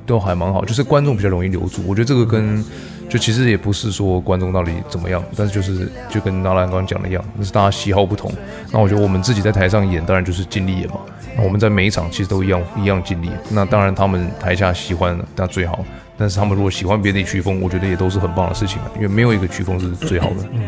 [0.04, 1.82] 都还蛮好，就是观众比较容易留住。
[1.86, 2.62] 我觉得这个跟
[3.08, 8.32] 就其实也不是说观众到底怎么样，但是就是就跟纳兰刚讲的一样，那是大家喜好不同。
[8.72, 10.96] 那我觉得我们自己在台上演，当然就是尽力演嘛。
[11.36, 13.30] 那我们在每一场其实都一样一样尽力。
[13.50, 15.84] 那当然他们台下喜欢那最好，
[16.16, 20.36] 但是他们如果喜欢别的曲风，我觉得也都是很棒的事情，因为没有一个曲风是最好的。
[20.52, 20.62] 嗯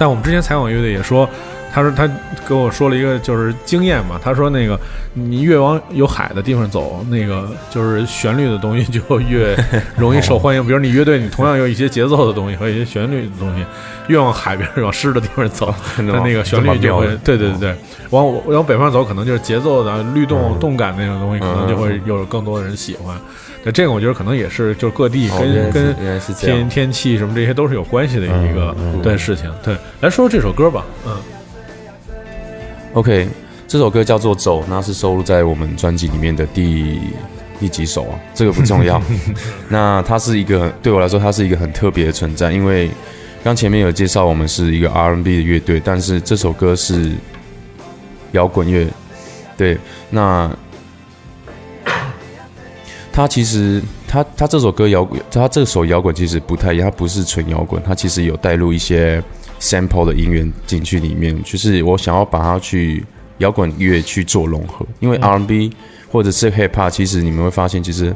[0.00, 1.28] 但我们之前采访乐队也说，
[1.72, 2.08] 他说他
[2.46, 4.78] 跟我说了一个就是经验嘛，他说那个
[5.14, 9.56] 你越往有海的地方走，那个就是旋律的东西就越
[9.96, 10.66] 容易受欢迎。
[10.66, 13.64] 比如你乐队，你同样有一些节奏的东西和一些旋律的东西，
[14.08, 17.76] 越往海边往湿的地方走， 它那个旋律就会对对对对，
[18.10, 23.16] 往往北方走，可能就是节奏的律动、动感那种东西，可能就会有更多的人喜欢。
[23.64, 25.94] 那，这个我觉得可能也是就是各地跟、跟
[26.38, 29.52] 天天气什么这些都是有关系的一个、对事情。
[29.62, 31.16] 对，来说说这首歌吧，嗯。
[32.94, 33.28] OK，
[33.66, 37.00] 这首歌叫做《走》，那是收录在我们专辑里面的第
[37.60, 38.18] 第几首啊？
[38.34, 39.00] 这个不重要。
[39.68, 42.90] 那它是一个对我来说，它是一个很特别的存在，因为
[43.44, 47.12] 刚前面有介绍我们是一个 R&B 的乐队，但是这首歌是
[48.32, 48.88] 摇滚乐。
[49.56, 49.76] 对，
[50.08, 50.50] 那
[53.12, 59.22] 它其实它它这首歌摇滚，它这首摇滚其实不太一样，它不是纯摇滚，它其实有带入一些
[59.60, 63.04] sample 的音源进去里面，就是我想要把它去
[63.38, 65.72] 摇滚乐去做融合，因为 R&B
[66.10, 68.14] 或者是 hip hop，其实你们会发现，其实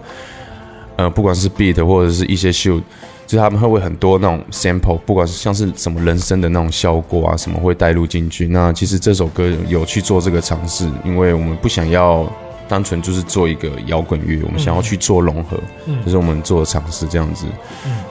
[0.96, 2.82] 呃不管是 beat 或者是一些 shoot，
[3.26, 8.46] 就是他们会会很多那种 sample，不管是像是什么人声的那种效果啊，什么会带入进去。
[8.48, 12.30] 那其实这首歌有去做这个尝试，因为我们不想要
[12.68, 17.46] 单纯就是做一个摇滚乐，我们想要去做融合，嗯就是我们做的尝试这样子。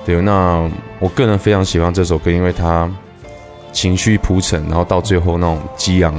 [0.06, 2.90] 对，那我个人非常喜欢这首歌，因为它
[3.72, 6.14] 情绪铺陈，然后到最后那种激昂，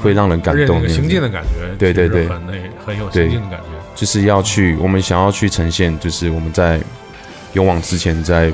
[0.00, 0.80] 会让人感动。
[0.80, 2.52] 那个行进的感觉，对对对很那
[2.84, 3.66] 很有对行进的感觉。
[3.94, 6.80] 就是要去，我们想要去呈现，就是我们在
[7.54, 8.52] 勇往直前在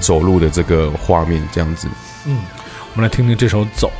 [0.00, 1.86] 走路的这个画面，这样子。
[2.26, 2.38] 嗯，
[2.94, 3.90] 我们来听听这首《走》。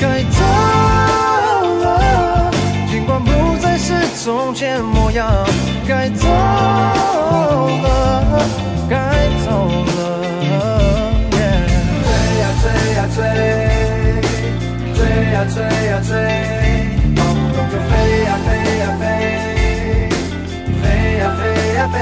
[0.00, 0.38] 该走
[1.84, 2.50] 了，
[2.90, 3.92] 尽管不再是
[4.22, 5.46] 从前模样。
[5.86, 7.88] 该走了，
[8.88, 8.96] 该
[9.44, 9.90] 走了。
[11.32, 11.62] yeah
[12.02, 12.06] 追
[12.40, 12.64] 呀追
[12.94, 13.18] 呀追，
[14.94, 14.98] 追
[15.32, 15.56] 呀追
[15.86, 16.10] 呀追，
[17.16, 17.90] 跑不动就飞
[18.24, 18.48] 呀飞
[18.78, 19.02] 呀飞，
[20.80, 20.84] 飞
[21.18, 21.40] 呀飞
[21.74, 21.94] 呀飞。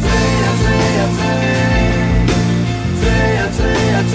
[0.00, 0.06] 追
[0.42, 0.64] 呀追
[0.98, 1.20] 呀追，
[3.00, 3.02] 追
[3.34, 3.58] 呀追
[3.92, 4.14] 呀追，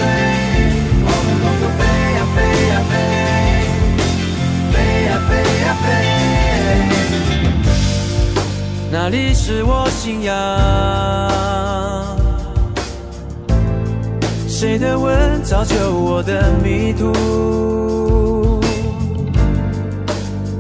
[9.12, 10.36] 那里是我信仰。
[14.48, 17.12] 谁的吻造就我的迷途？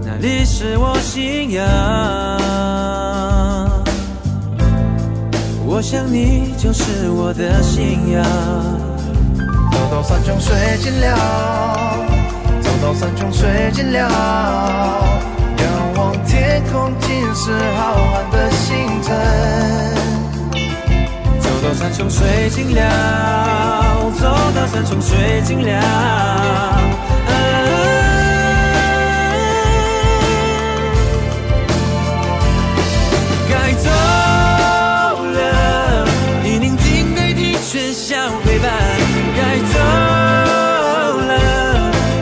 [0.03, 1.63] 哪里是我信仰。
[5.63, 8.23] 我想你就是我的信仰。
[9.71, 11.95] 走到山穷水尽了，
[12.61, 14.09] 走到山穷水尽了，
[16.39, 19.07] 天空尽是浩瀚的星辰。
[21.41, 24.25] 走到山穷水尽了，走
[24.55, 25.71] 到山穷水尽了。
[33.49, 33.89] 该走
[35.25, 36.07] 了，
[36.45, 38.15] 以宁静代替喧嚣
[38.45, 38.71] 陪伴。
[39.35, 39.77] 该走
[41.19, 41.31] 了，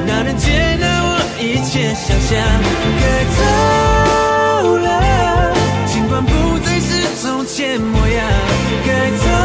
[0.08, 2.97] 哪能见到我一切想象？
[7.58, 8.30] 些模样。
[8.86, 9.37] 该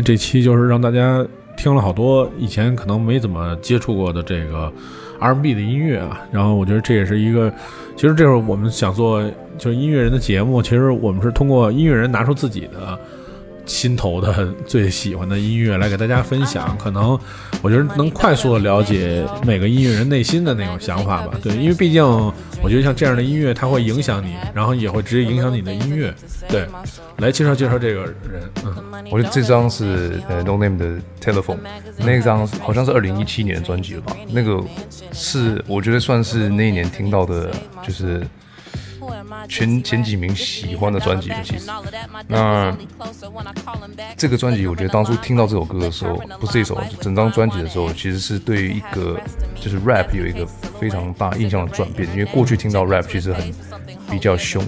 [0.00, 1.24] 这期就是让大家
[1.56, 4.72] 听了好多以前可能没怎么接触过的这个
[5.18, 7.52] R&B 的音乐啊，然后我觉得这也是一个，
[7.96, 9.22] 其实这会儿我们想做
[9.58, 12.98] 就是音乐人的节目，其实我们是通过音乐人拿出自己的
[13.66, 17.18] 心头的最喜欢的音乐来给大家分享，可能
[17.60, 21.32] 我觉得能快速的了解每个音乐人内心的那种想法吧。
[21.42, 22.32] 对，因为毕竟
[22.62, 26.14] 我觉得像这样的音乐，它会影响你，然后也会直接影响你的音乐。
[26.48, 26.66] 对，
[27.18, 28.74] 来介绍介绍这个人，嗯。
[29.10, 31.58] 我觉得这张是呃 No Name 的 Telephone，
[31.98, 34.14] 那张好像是二零一七年的专辑了吧？
[34.28, 34.62] 那个
[35.12, 37.50] 是我觉得算是那一年听到的，
[37.82, 38.20] 就是
[39.48, 41.36] 前前几名喜欢的专辑了。
[41.42, 41.70] 其实，
[42.26, 42.76] 那
[44.16, 49.20] 这个专辑我觉得当初听到这首歌的时候，不是这首，整张专辑的时候，其实是对于一个
[49.54, 50.46] 就是 rap 有一个
[50.80, 53.52] 非常大印象的转变，因为过去听到 rap 其实很
[54.10, 54.64] 比较凶。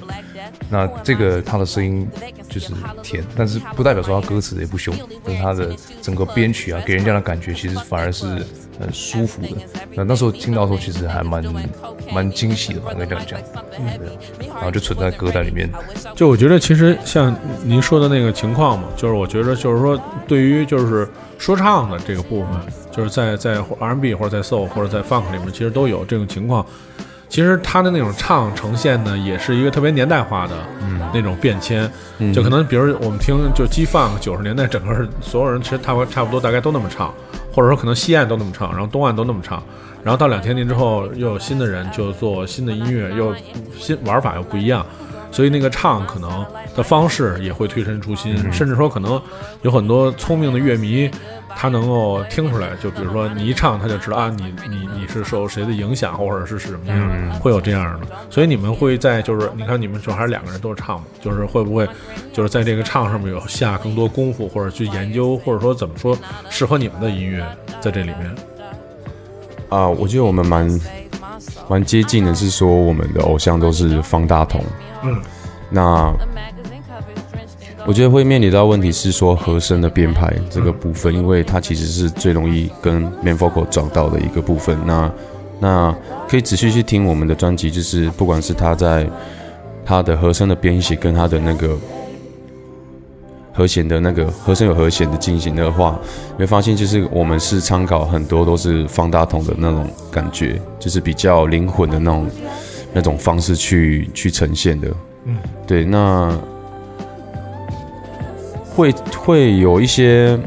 [0.68, 2.08] 那这个他的声音
[2.48, 2.72] 就是
[3.02, 8.46] 甜，但是不代表说他歌词也不凶，就是他的整个编曲啊，给人家的感觉其实反而是
[8.80, 9.48] 很舒服的。
[9.94, 11.42] 那那时候听到的时候，其实还蛮
[12.12, 13.38] 蛮惊喜的吧，应该这样讲。
[13.78, 13.86] 嗯，
[14.54, 15.70] 然后就存在歌单里面。
[16.14, 21.08] 就我觉得，其实像您说的那个情况嘛，就是我觉得就是说，对于就是
[21.38, 22.50] 说唱的这个部分，
[22.90, 26.64] 就是在在 R&B 或者在 Soul 或者在 Funk 里面，其实都有这种情况。
[27.28, 30.54] 其实他的那种唱呈现呢，也是一个特别年代化的
[31.14, 31.88] 那种变迁。
[32.34, 37.14] 就可能比如我们听就 G Funk 九十年代，整个所有人其实差不差不多大概都那么唱，
[37.52, 39.62] 或者说可能西岸都那么唱，然后东岸都那么唱。
[40.02, 43.34] 然后到两千年之后，又有新的人就做新的音乐，又
[43.78, 44.84] 新玩法又不一样。
[45.30, 49.20] 所以那个唱可能的方式也会推陈出新，甚至说可能
[49.62, 51.10] 有很多聪明的乐迷，
[51.56, 58.06] 他能够听出来，就比如说你一唱，他就知道啊，你你你是受谁的影响，或者是是什么样，会有这样的。
[58.28, 61.88] 所以你们会在就是你看你们就还是两个人都是唱嘛，就是会不会
[62.32, 66.16] 就是在这个唱上面有下更多功夫，或者去研究，或者说怎么说
[66.48, 67.44] 适合你们的音乐
[67.80, 68.34] 在这里面？
[69.68, 70.68] 啊，我觉得我们蛮
[71.70, 74.60] 蛮接近的，是说我们的偶像都是方大同。
[75.04, 75.16] 嗯，
[75.70, 76.12] 那
[77.86, 84.76] 我觉得会面临到问题是说和声的编排这个部分，因为它其实是最容易跟 main vocal 撞到的一个部分。
[84.84, 85.08] 那
[85.60, 85.94] 那
[86.28, 89.08] 可以仔细去听我们的专辑，就是不管是他在
[89.86, 91.78] 他的和声的编写跟他的那个
[93.60, 95.98] 和弦的那个和声有和弦的进行的话，
[96.32, 102.26] 你会发现就是我们是参考很多都是方大同的那种感觉，就是比较灵魂的那种
[102.94, 104.88] 那种方式去去呈现的。
[105.26, 105.36] 嗯，
[105.66, 106.34] 对，那
[108.74, 110.38] 会会有一些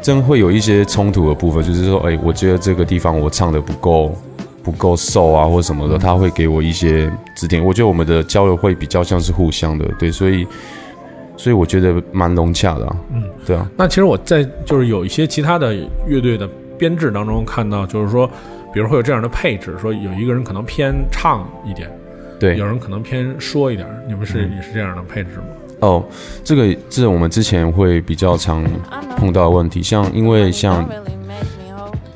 [0.00, 4.16] 真会有一些冲突的部分，就是说，哎、我觉得这个地方我唱的不够
[4.62, 7.62] 不够瘦啊，或什么的，他会给我一些指点。
[7.62, 10.46] 我觉得我们的交流会比较像是互相的，对，所以
[11.42, 15.74] 所以我觉得蛮融洽的、啊，嗯，对啊，那其实我在就是有一些其他的
[16.06, 18.30] 乐队的编制当中看到，就是说，
[18.72, 21.90] 比如会有这样的配置，说有一个人可能偏唱一点，
[22.38, 22.56] 对。
[22.56, 24.54] 有人可能偏说一点，你们是、嗯。
[24.54, 25.44] 也是这样的配置吗？
[25.80, 26.04] 哦，
[26.44, 28.64] 这个这是我们之前会比较常
[29.16, 30.88] 碰到的问题，像因为像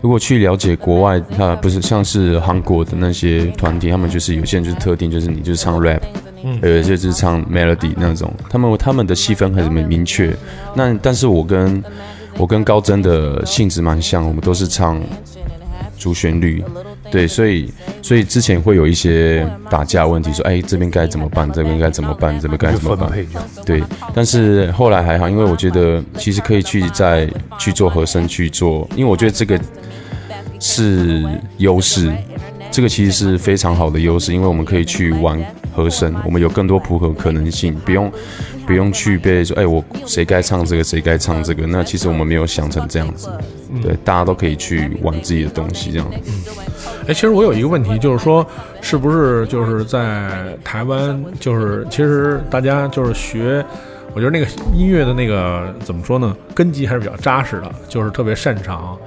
[0.00, 6.00] 如果去了解国外，它不是像是韩国的那些团体，他们就是有些人就是特定，就是你就是唱 rap，
[6.46, 6.58] 嗯。
[6.62, 10.34] 有些就是唱 melody 那种，他们他们的戏分很明明确。
[10.74, 11.82] 那但是我跟
[12.38, 15.02] 我跟高真的性质蛮像，我们都是唱
[15.98, 16.62] 主旋律，
[17.10, 17.72] 对，所以
[18.02, 23.10] 所以之前会有一些打架问题，说哎这边该怎么办，这边该怎么办，这边该怎么办。
[23.64, 23.82] 对，
[24.14, 27.26] 但是后来还好，因为我觉得其实可以去再
[27.58, 29.58] 去做和声去做，因为我觉得这个
[30.60, 31.24] 是
[31.56, 32.12] 优势，
[32.76, 35.42] 这个其实是非常好的优势，因为我们可以去玩
[35.74, 38.12] 和声，我们有更多谱合可能性，不用
[38.66, 43.30] 不用去被说，哎，我谁该唱这个，谁该唱这个，那其实我们没有想成这样子，
[43.80, 46.10] 对，大家都可以去玩自己的东西，这样。
[47.06, 48.44] 哎，其实我有一个问题，就是说，
[48.80, 53.64] 是不是就是在台湾，就是其实大家就是学，
[54.12, 58.98] 我觉得那个音乐的那个怎么说呢，根基还是比较扎实的，就是特别擅长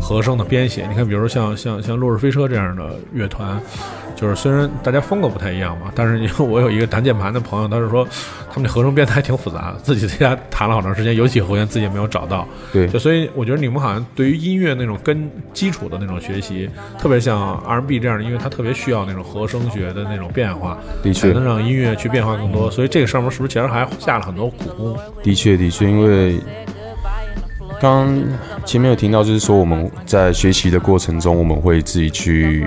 [0.00, 0.86] 和声的编写。
[0.86, 3.60] 你看，比如像像像落日飞车这样的乐团，
[4.20, 8.04] 就是虽然大家风格不太一样嘛，但是因为我有一个弹键盘的朋友，他是说
[8.52, 12.44] 他们这和声编的还挺复杂的，自己在家弹了好长时间，有几个和弦自己也没有找到。
[12.72, 22.68] 对就所以我觉得你们好像对于音乐那种根基础的那种学习，特别像 R&B 这样的因为，它特别需要那种和声学的那种变化，的确才能让音乐去变化更多。
[22.68, 24.96] 所以这个上面是不是其实还下了很多苦功？
[25.22, 26.40] 的确，的确，因为
[27.80, 28.24] 刚刚
[28.64, 32.66] 前面有听到，就是说我们在学习的过程中，我们会自己去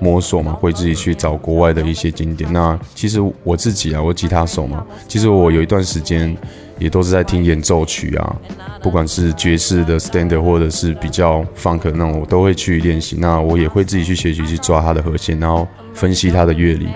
[0.00, 2.52] 摸索嘛，会自己去找国外的一些经典。
[2.52, 6.36] 那其实我自己啊，我吉他手嘛，其实我有一段时间
[6.78, 8.36] 也都是在听演奏曲啊，
[8.82, 13.16] 不管是爵士的 standard 或者是比较 funk 那种，我都会去练习。
[13.18, 16.88] 那我也会自己去学习去抓它的和弦，然后分析它的乐理。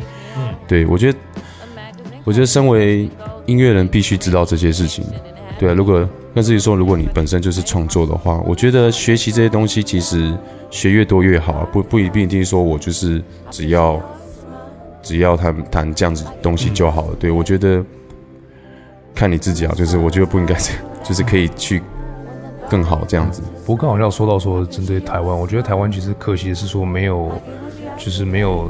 [0.67, 1.19] 对我觉得，
[2.25, 3.09] 我觉得身为
[3.45, 5.05] 音乐人必须知道这些事情。
[5.59, 10.37] 对啊，如果那至于说，如果你本身就是创作的话，我觉得学习这些东西其实
[10.69, 13.23] 学越多越好，不不一定一定说我就是
[13.53, 14.03] 只要
[15.01, 17.17] 只要弹弹这样子东西就好了。
[17.21, 17.85] 对我觉得
[19.15, 21.81] 看你自己啊，就是我觉得不应该这样，就是可以去
[22.69, 23.41] 更好这样子。
[23.65, 27.31] 不过刚好要说到说针对台湾，我觉得台湾其实可惜的是说没有，
[27.97, 28.69] 就是没有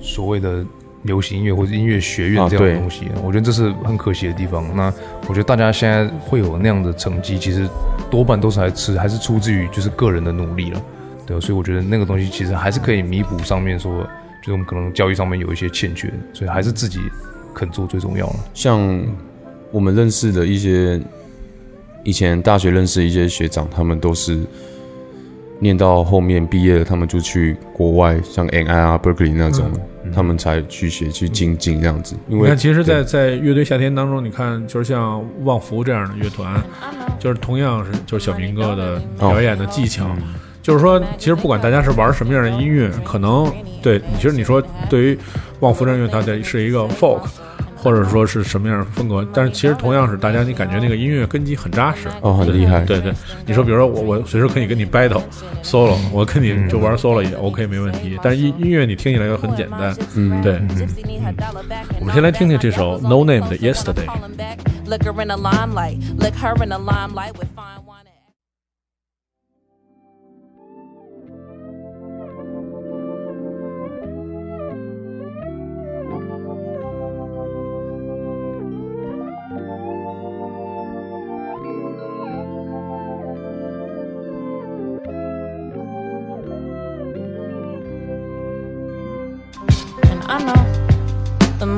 [0.00, 0.64] 所谓的
[1.02, 3.08] 流行音乐或者音乐学院这样的东西。
[3.24, 4.64] 我觉得这是很可惜的地方。
[4.76, 4.92] 那
[5.28, 7.68] 我觉得大家现在会有那样的成绩，其实
[8.10, 10.82] 多半都是还是还是出自于就是个人的努力了。
[11.26, 14.02] 对啊，所以我觉得那个东西其实还是可以弥补上面说，
[14.42, 17.00] 就是我们可能教育上面有一些欠缺，所以还是自己
[17.54, 18.36] 肯做最重要了。
[18.52, 19.02] 像
[19.70, 21.00] 我们认识的一些
[22.02, 24.40] 以前大学认识的一些学长，他们都是
[25.60, 29.70] 念到后面毕业了，他们就去国外，像 NI 啊、Berkeley 那种，
[30.14, 32.16] 他们才去学去精进这样子。
[32.28, 36.62] 因为你看，其实在，对在乐队夏天当中，你看，就是像旺福这样的乐团，
[37.18, 40.10] 就是同样是就是小明哥的表演的技巧，
[40.62, 43.52] 就是说，其实不管大家是玩什么样的音乐，可能
[43.82, 45.18] 对，其实你说对于
[45.60, 47.22] 旺福这样乐团，它是一个 folk。
[47.82, 52.08] 或者说是什么样的风格，但是其实同样是大家，你感觉那个音乐根基很扎实。
[52.20, 52.84] 哦很厉害。
[52.84, 53.12] 对对，
[53.46, 55.22] 你说比如说我我随时可以跟你 battle
[55.62, 60.40] solo，我跟你就玩 solo 也 OK 没问题，但是音音乐你听起来又很简单，嗯。
[60.42, 60.60] 对，
[61.98, 64.06] 我们先来听听这首 No Name 的 Yesterday。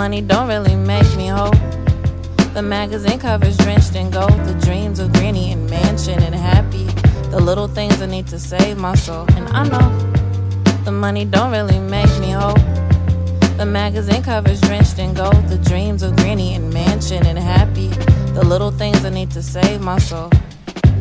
[0.02, 1.54] Money don't really make me whole.
[2.54, 4.36] The magazine covers drenched in gold.
[4.50, 6.86] The dreams of granny and mansion and happy.
[7.30, 9.26] The little things I need to save my soul.
[9.36, 9.88] And I know
[10.84, 12.58] the money don't really make me whole.
[13.60, 15.46] The magazine covers drenched in gold.
[15.46, 17.86] The dreams of granny and mansion and happy.
[18.38, 20.30] The little things I need to save my soul.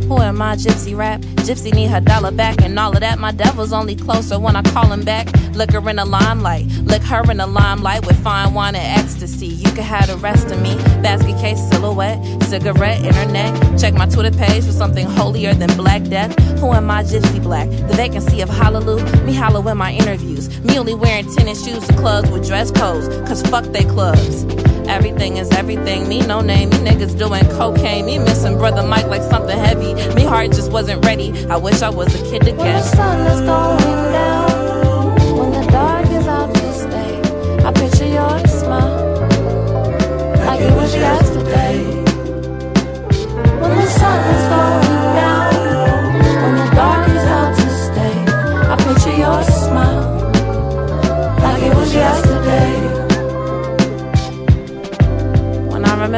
[0.07, 1.21] Who am I, Gypsy rap?
[1.47, 3.17] Gypsy need her dollar back and all of that.
[3.17, 5.27] My devil's only closer when I call him back.
[5.53, 9.47] Look her in the limelight, look her in the limelight with fine wine and ecstasy.
[9.47, 10.75] You can have the rest of me.
[11.01, 13.79] Basket case, silhouette, cigarette, internet.
[13.79, 16.37] Check my Twitter page for something holier than Black Death.
[16.59, 17.69] Who am I, Gypsy Black?
[17.69, 19.05] The vacancy of Hallelujah.
[19.23, 20.49] Me hollow in my interviews.
[20.61, 23.07] Me only wearing tennis shoes to clubs with dress codes.
[23.27, 24.45] Cause fuck they clubs.
[24.87, 26.07] Everything is everything.
[26.07, 26.69] Me no name.
[26.69, 28.05] Me niggas doing cocaine.
[28.05, 29.93] Me missing brother Mike like something heavy.
[30.15, 31.45] Me heart just wasn't ready.
[31.47, 32.57] I wish I was a kid again.
[32.57, 34.50] When the sun is going down,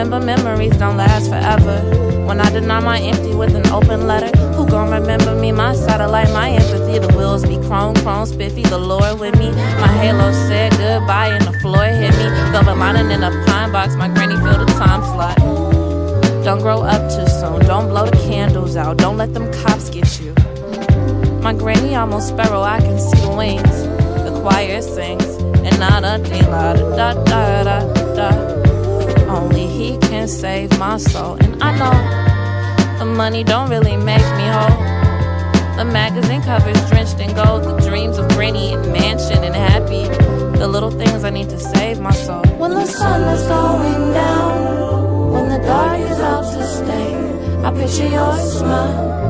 [0.04, 1.80] remember memories don't last forever.
[2.26, 4.36] When I deny my empty with an open letter.
[4.54, 5.54] Who gon' remember me?
[5.54, 7.00] My satellite, my empathy.
[7.00, 8.64] The wheels be chrome, chrome, spiffy.
[8.64, 9.52] The Lord with me.
[9.80, 12.26] My halo said goodbye and the floor hit me.
[12.52, 13.96] Velvet lining in a pine box.
[13.96, 15.38] My granny filled the time slot.
[16.44, 17.60] Don't grow up too soon.
[17.66, 18.98] Don't blow the candles out.
[18.98, 20.34] Don't let them cops get you.
[21.42, 22.62] My granny almost sparrow.
[22.62, 23.78] I can see the wings.
[24.26, 25.38] The choir sings.
[25.64, 28.73] And da dee da da da da da.
[29.34, 31.38] Only he can save my soul.
[31.42, 34.78] And I know the money don't really make me whole.
[35.76, 37.64] The magazine covers drenched in gold.
[37.64, 40.04] The dreams of granny and mansion and happy.
[40.60, 42.44] The little things I need to save my soul.
[42.58, 47.16] When the sun is going down, when the dark is out to stay,
[47.66, 49.24] I picture your smile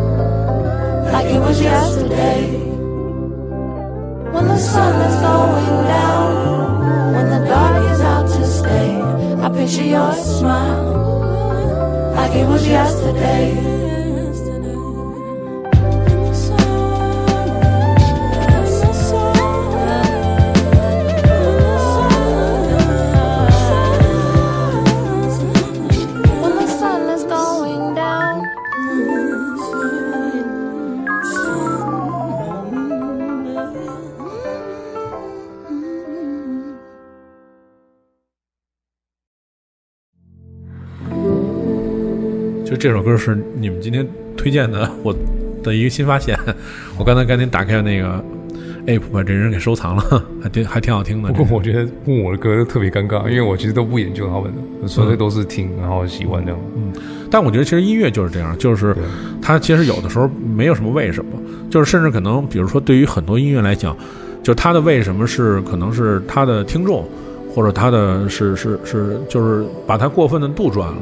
[1.14, 2.63] like it was yesterday.
[42.84, 44.06] 这首歌是你们今天
[44.36, 45.16] 推荐的，我
[45.64, 46.38] 的一个新发现。
[47.00, 48.22] 我刚才赶紧打开那个
[48.88, 51.32] app 把这人给收藏了， 还挺还挺好听的。
[51.32, 56.60] 不过我觉得问我的歌都特别尴尬，因为我其实都不研究他们的，纯粹都是听，然后喜欢这样。
[56.76, 56.92] 嗯
[57.32, 58.94] 但我觉得其实音乐就是这样，就是
[59.42, 61.32] 它其实有的时候没有什么为什么，
[61.70, 63.96] 就是甚至可能，比如说对于很多音乐来讲，
[64.44, 67.08] 就是它的为什么是可能是它的听众，
[67.56, 70.98] 或者它的是是是就是把它过分的杜撰了。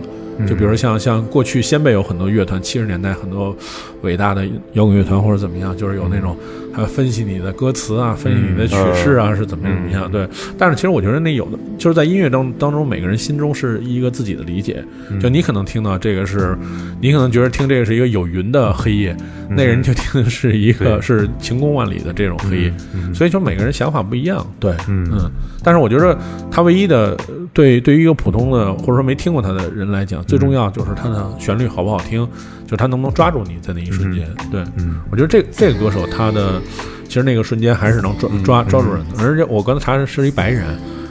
[0.47, 3.55] 就比如像像过去先辈有很多乐团，七十年代很多
[4.01, 6.35] 伟大的摇滚乐团或者怎么样，就是有那种
[6.73, 10.11] 还有分析你的歌词啊，分析你的曲式啊、是怎么怎么样。
[10.11, 10.27] 对，
[10.57, 14.83] 但是其实我觉得那有的就是在音乐当当中，每个人心中是一个自己的理解。
[15.19, 16.57] 就你可能听到这个是，
[16.99, 19.15] 你可能觉得听这个是一个有云的黑夜，
[19.55, 22.73] 那人就听的是一个是晴空万里的这种黑夜。
[23.13, 24.45] 所以就每个人想法不一样。
[24.59, 25.31] 对，嗯。
[25.63, 26.17] 但是我觉得
[26.49, 27.15] 他唯一的
[27.53, 32.27] 对对于一个普通的或者说没听过他的人来讲，最重要就是他的旋律好不好听，
[32.65, 34.27] 就是他能不能抓住你在那一瞬间。
[34.51, 34.63] 对，
[35.11, 36.59] 我觉得这这个歌手他的
[37.07, 39.23] 其实那个瞬间还是能抓抓抓住人的。
[39.23, 40.65] 而且我刚才查是一白人，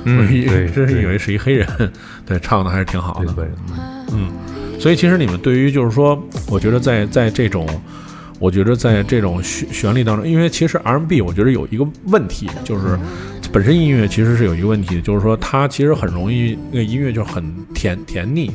[0.05, 1.69] 嗯我以对真是以为是一黑人，
[2.27, 3.33] 对，唱的还是挺好的。
[4.13, 4.33] 嗯，
[4.81, 7.69] 所以其实你们对于就是说，我觉得在在这种，
[8.41, 12.99] 我觉得在这种旋旋律当中，因为其实 R&B 我觉得有一个问题，就是
[13.53, 18.51] 本身音乐其实是有一个问题，就是说它其实很容易那个音乐就很甜甜腻。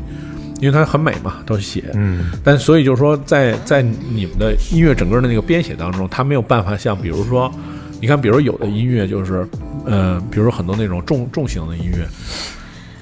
[0.62, 7.54] 因为它很美嘛，都写，嗯，但所以就是说在，在你们的音乐整个的那个编写当中，它没有办法像比如说，
[8.00, 9.46] 你看，比如有的音乐就是，
[9.86, 12.08] 呃，比如说很多那种重重型的音乐，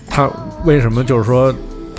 [0.08, 0.28] 它
[0.66, 1.54] 为什么就是说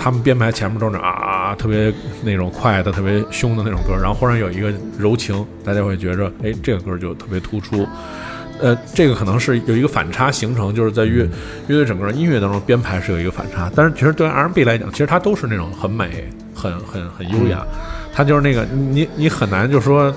[0.05, 1.91] 他们编排前面都是啊特别
[2.23, 7.87] 那种快的、特别凶的那种歌，然后忽然有一个柔情，大家会觉着，哎，这个歌就特别突出。
[8.61, 11.27] 呃，这个可能是有一个反差形成，就是在乐
[11.67, 13.67] 乐队整个音乐当中编排是有一个反差。
[13.75, 17.65] 但是其实对 R&B 来讲，其实它都是那种很美、很很很优雅，
[18.13, 20.13] 它就是那个你你很难就说。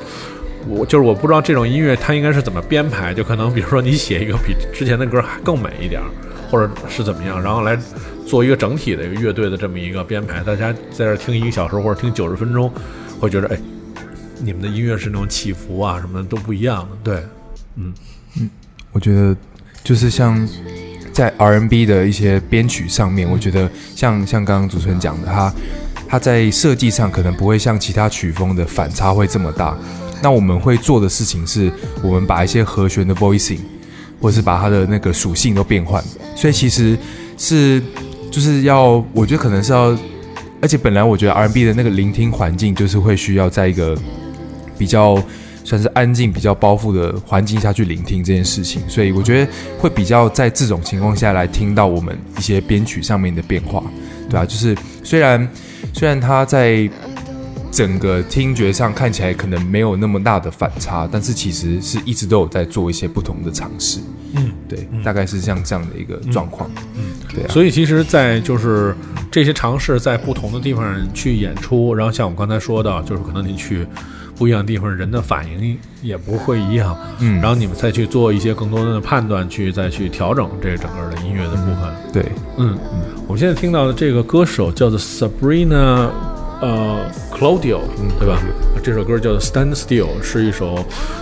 [0.68, 6.06] 我就是我不知道这种音乐它应该是怎么编排，就可能比如说你写一个比之前的歌还更美一点儿，
[6.50, 7.78] 或者是怎么样，然后来
[8.28, 12.70] 做一个整体的一个乐队的这么一个编排，大家在这听一个小时或者听九十分钟，
[13.18, 13.58] 会觉得哎，
[14.40, 17.26] 你们的音乐是那种起伏啊什么的都不一样的，对，
[17.76, 17.94] 嗯
[18.38, 18.50] 嗯
[18.92, 19.34] 我觉得
[19.82, 20.46] 就是像
[21.10, 25.54] 在 R&B 的一些编曲上面，我觉得像像刚刚主持人讲的，它
[26.06, 29.74] 它在设计上可能不会像其他曲风的反差会这么大。
[30.22, 31.72] 那我们会做的事情是，
[32.02, 33.60] 我们把一些和弦的 voicing，
[34.20, 36.02] 或者是把它的那个属性都变换。
[36.36, 36.98] 所以其实
[37.36, 37.80] 是
[38.30, 39.96] 就是要，我觉得可能是要，
[40.60, 43.96] 而且本来我觉得 R&B 的那个聆听环境就是会需要在一个
[44.76, 45.22] 比较
[45.64, 53.82] 算是安静、比较包覆的环境下去聆听这件事情，所以我觉得会比较在这种情况下来听到我们一些编曲上面的变化，
[54.30, 55.48] 对啊，就是虽然
[55.92, 56.88] 虽然他在
[57.70, 64.00] 整个听觉上看起来可能没有那么大的反差，但是其实是一直都有在做一些不同的尝试，
[64.34, 67.02] 嗯，对，大概是像这样的一个状况，嗯，
[67.34, 68.94] 对啊，所以其实，在就是
[69.30, 73.86] 这些尝试在不同的地方去演出，然后像我刚才说的，就是可能你去
[74.36, 77.40] 不一样的地方，人的反应也不会一样，嗯。
[77.40, 81.94] 然后你们再去做一些更多的判断，去再去调整这整个的音乐的部分。
[82.12, 82.22] 对，
[82.56, 86.08] 嗯嗯，我们现在听到的这个歌手叫做 Sabrina，
[86.60, 87.00] 呃
[87.38, 87.80] ，Claudio，
[88.18, 88.42] 对吧？
[88.82, 90.76] 这首歌叫做 Stand Still，是一首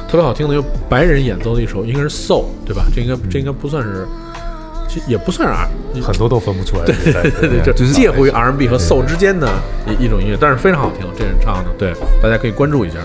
[0.09, 2.85] 特别好听的由白人演奏的一首，应该是 soul，对吧？
[2.95, 4.07] 这应该这应该不算是，
[5.09, 6.85] 也不算是 R，很多都分不出来。
[6.85, 9.49] 对对对对，就是介乎于 R&B 和 soul 之间的
[9.87, 11.93] 一一种音乐，但是非常好听，这人唱的，对，
[12.23, 12.97] 大家可以关注一下。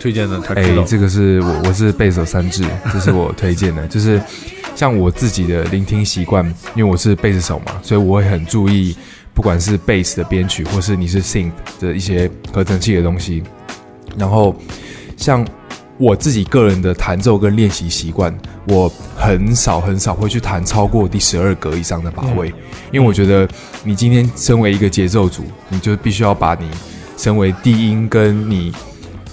[0.00, 0.40] 推荐的？
[0.40, 0.74] 他哎。
[0.86, 4.20] 这个是我我是贝手三智，这是我推荐的，就是
[4.74, 6.44] 像我自己的聆听习惯，
[6.74, 8.96] 因为我是贝斯手嘛，所以我会很注意，
[9.34, 13.42] 不管是贝斯的编曲，或是你是 synth 的一些合成器的东西，
[14.16, 14.56] 然后
[15.16, 15.46] 像
[15.98, 18.34] 我自己个人的弹奏跟练习习惯，
[18.68, 22.48] 我很少很少会去弹超过第十二格以上的把位，
[22.90, 23.46] 因为我觉得
[23.84, 26.70] 你今天身为一个节奏组，你就必须要把你
[27.18, 28.72] 身为低音跟你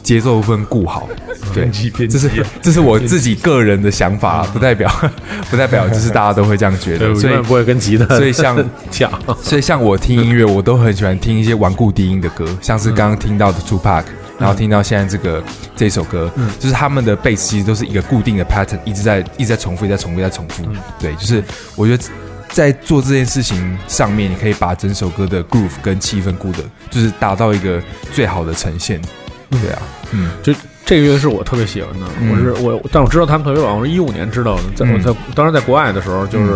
[0.07, 1.09] 节奏部分顾好。
[1.53, 1.69] 对，
[2.07, 2.29] 这是
[2.61, 4.89] 这是我自己个人的想法，不代表
[5.51, 8.57] 不代表就是大家都会这样觉，得，所以不会跟吉他，所以像
[8.89, 14.05] 讲，所以像我听音乐，我都很喜欢听一些顽固低音的歌，像是刚刚听到的 Two Pack，、
[14.39, 15.43] 然后听到现在这个
[15.75, 16.49] 这首歌，嗯。
[16.57, 20.63] 就是他们的贝斯其实都是一个固定的 pattern，一直在一直在重复，一直在重复，一直在重复。
[20.99, 21.43] 对，就是
[21.75, 22.03] 我觉得
[22.49, 27.81] 在做这件事情上面，你可以把整首歌的 groove 跟气氛顾的，就是达到一个
[28.13, 29.01] 最好的呈现。
[29.49, 29.81] 对啊，
[30.11, 30.53] 嗯，就
[30.85, 36.55] 这个乐队是我特别喜欢的，嗯我是我，但我知道他们特别晚，我是一五年知道的，在我嗯在当时在国外的时候，就是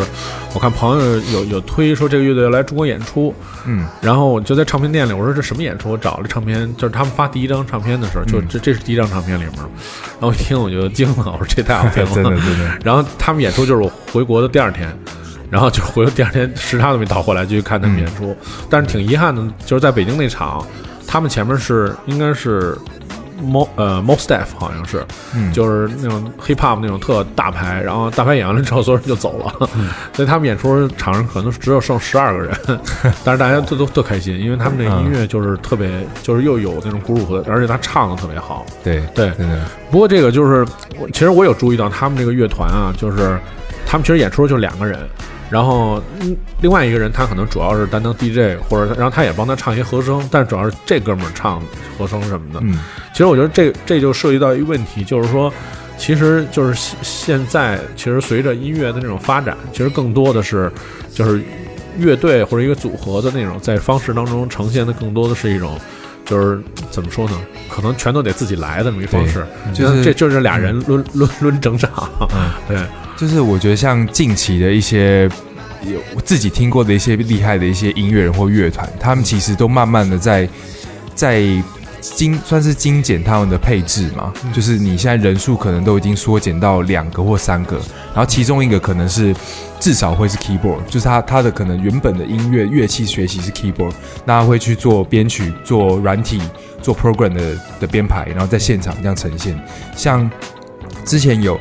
[0.54, 3.34] 我看朋友有有推说这个乐队要来中国演出，
[3.66, 5.90] 嗯，然后我就在唱片店里，我说这什么演出？
[5.90, 12.80] 我找了唱片，就是他们发第一张唱片的时候，就嗯这这是第一张唱片里面，然后我一听我就惊了，我说这太好听了， 真的真的。
[12.84, 14.94] 然后他们演出就是我回国的第二天。
[15.50, 18.34] 然后就回国第二天时差都没倒过来，就去看他们演出。
[18.70, 20.66] 但是挺遗憾的，就是在北京那场，
[21.12, 22.78] 他们前面是应该是
[23.44, 25.06] Mo 呃 Mo Staff 好像是，
[25.36, 25.52] 嗯。
[25.52, 29.90] 就是那种 hip hop 那种特大牌，然后大牌演完了之后，所有人就走了，嗯。
[30.16, 32.56] 所以他们演出场上可能只有剩十二个人，
[33.26, 35.90] 但是大家都都特开心，因为他们这音乐就是特别，
[36.24, 38.66] 就是又有那种鼓舞的，而且他唱的特别好。
[38.82, 39.34] 对对，
[39.92, 40.66] 不过这个就是，
[41.12, 43.38] 其实我有注意到他们这个乐团啊，就是
[43.86, 44.98] 他们其实演出就两个人，
[45.52, 51.62] 然后嗯另外一个人他可能主要是担当 DJ，或者然后他也帮他唱一些和声，但主要是这哥们儿唱
[51.98, 52.60] 和声什么的。
[52.64, 52.80] 嗯
[53.12, 55.52] 其实我觉得这这就涉及到一个问题，就是说，
[55.98, 60.72] 其实就是现现在其实随着音乐的那种发展，其实更多的是
[61.14, 61.44] 就是
[61.98, 65.78] 乐队或者一个组合的那种在方式当中呈现的更多的是一种。
[66.24, 67.38] 就是怎么说呢？
[67.68, 71.92] 可能全都得自己来的这么一方式，对就是像这就是俩人抡抡抡整场，
[72.70, 72.78] 对，
[73.22, 75.30] 就是我觉得像近期的一些
[75.84, 80.50] 有我自己听过的一些厉害的一些音乐人或乐团，他们其实都慢慢的在
[81.14, 81.44] 在
[82.02, 87.76] 精算是精简他们的配置嘛，就是你现在人数可能都已经缩减到两个或三个，
[88.08, 89.36] 然后其中一个可能是
[89.80, 93.94] 至少会是 keyboard，就是他他的可能原本的音乐乐器学习是 keyboard，
[94.26, 96.42] 那他会去做编曲、做软体、
[96.82, 99.56] 做 program 的的编排，然后在现场这样呈现。
[99.96, 100.28] 像
[101.06, 101.60] 之前有，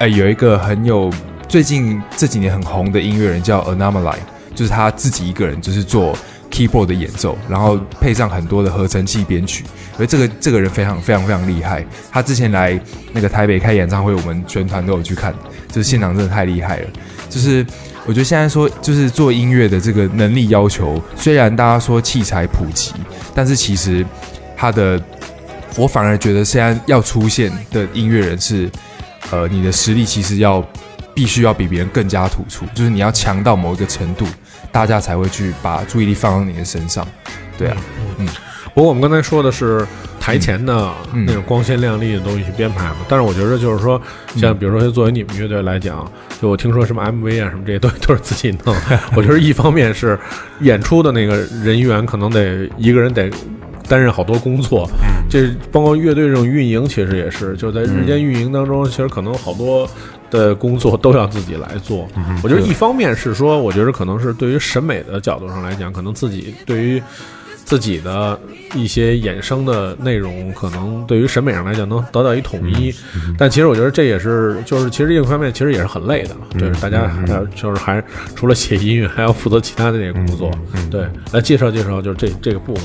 [0.00, 1.12] 哎，有一个很有
[1.46, 4.16] 最近这几年很红的音乐人叫 Anomaly，
[4.54, 6.16] 就是他自己一个人就是做
[6.50, 9.62] keyboard 的演奏，然后配上很多的合成器编曲。
[9.98, 12.80] 而这个这个人非常非常非常厉害，他之前来
[13.12, 15.34] 那个台北开演唱会，我们全团都有去看，
[15.68, 16.88] 就是现场真的太厉害了。
[17.28, 17.64] 就是
[18.06, 22.94] 我觉得现在说，就是做音乐的这个能力要求，虽然大家说器材普及，
[23.34, 24.02] 但是其实
[24.56, 24.98] 他的，
[25.76, 28.70] 我反而觉得现在要出现的音乐人是，
[29.30, 30.64] 呃，你的实力其实要
[31.14, 34.26] 必须要比别人更加突出，就是你要强到某一个程度，
[34.72, 37.06] 大家才会去把注意力放到你的身上。
[37.58, 37.76] 对啊，
[38.18, 38.26] 嗯，
[38.74, 39.86] 不过我们刚才说的是
[40.18, 44.00] 台前的嗯那种光鲜亮丽的东西去编排嘛，但是我觉得就是说，
[44.36, 46.10] 像比如说作为你们乐队来讲，
[46.40, 48.74] 就我听说什么 MV 啊什么这些东西 都是自己弄，
[49.14, 50.18] 我觉得一方面是
[50.60, 53.30] 演出的那个人员可能得一个人得。
[53.88, 54.88] 担任好多工作，
[55.30, 59.88] 这包括乐队这种运营，其实也是，就是在日间运营当中，其实可能好多
[60.28, 62.08] 的工作都要自己来做。
[62.42, 67.00] 我觉得一方面是说，我觉得可能是对于审美的角度上来讲，可能自己对于
[67.64, 68.36] 自己的
[68.74, 72.92] 一些衍生的内容，可能对于审美上来讲能得到一统一。
[73.38, 78.02] 但其实我觉得这也是，就是其实这个方面其实也是很累的，就是大家还要就是还
[78.34, 80.50] 除了写音乐，还要负责其他的这些工作。
[80.90, 82.84] 对，来介绍介绍，就是这这个部分。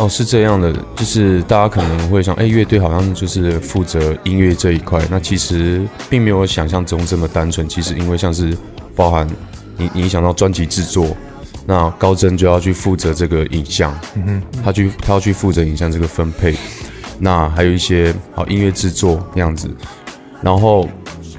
[0.00, 7.68] 哦，是这样的，就是大家可能会想，哎，乐队好像就是负责音乐这一块，那其实并没有想象中这么单纯。
[7.68, 8.56] 其实因为像是
[8.96, 9.28] 包含
[9.76, 11.14] 你你想到专辑制作，
[11.66, 16.56] 那高真就要去负责这个影像，嗯哼，他去他要去负责影像这个分配，
[17.18, 19.68] 那还有一些好音乐制作那样子，
[20.40, 20.88] 然后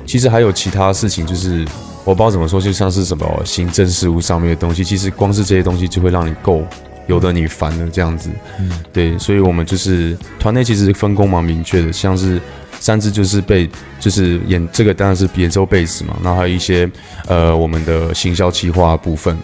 [0.06, 1.66] 其实还有其他事情，就是
[2.04, 6.64] 我不知道怎么说，就像是什么行政事务上面的东西，其实光是这些东西就会让你够
[7.12, 12.40] 有的你烦了这样子，嗯，对，所以我们就是团内其实分工蛮明确的，像是
[12.80, 16.90] 三支就是被就是演这个当然是演奏贝斯嘛，然后还有一些
[17.28, 19.38] 呃我们的行销企划部分，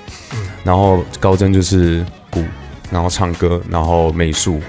[0.64, 2.42] 然后高真就是鼓
[2.90, 4.62] 然后唱歌，然后美术，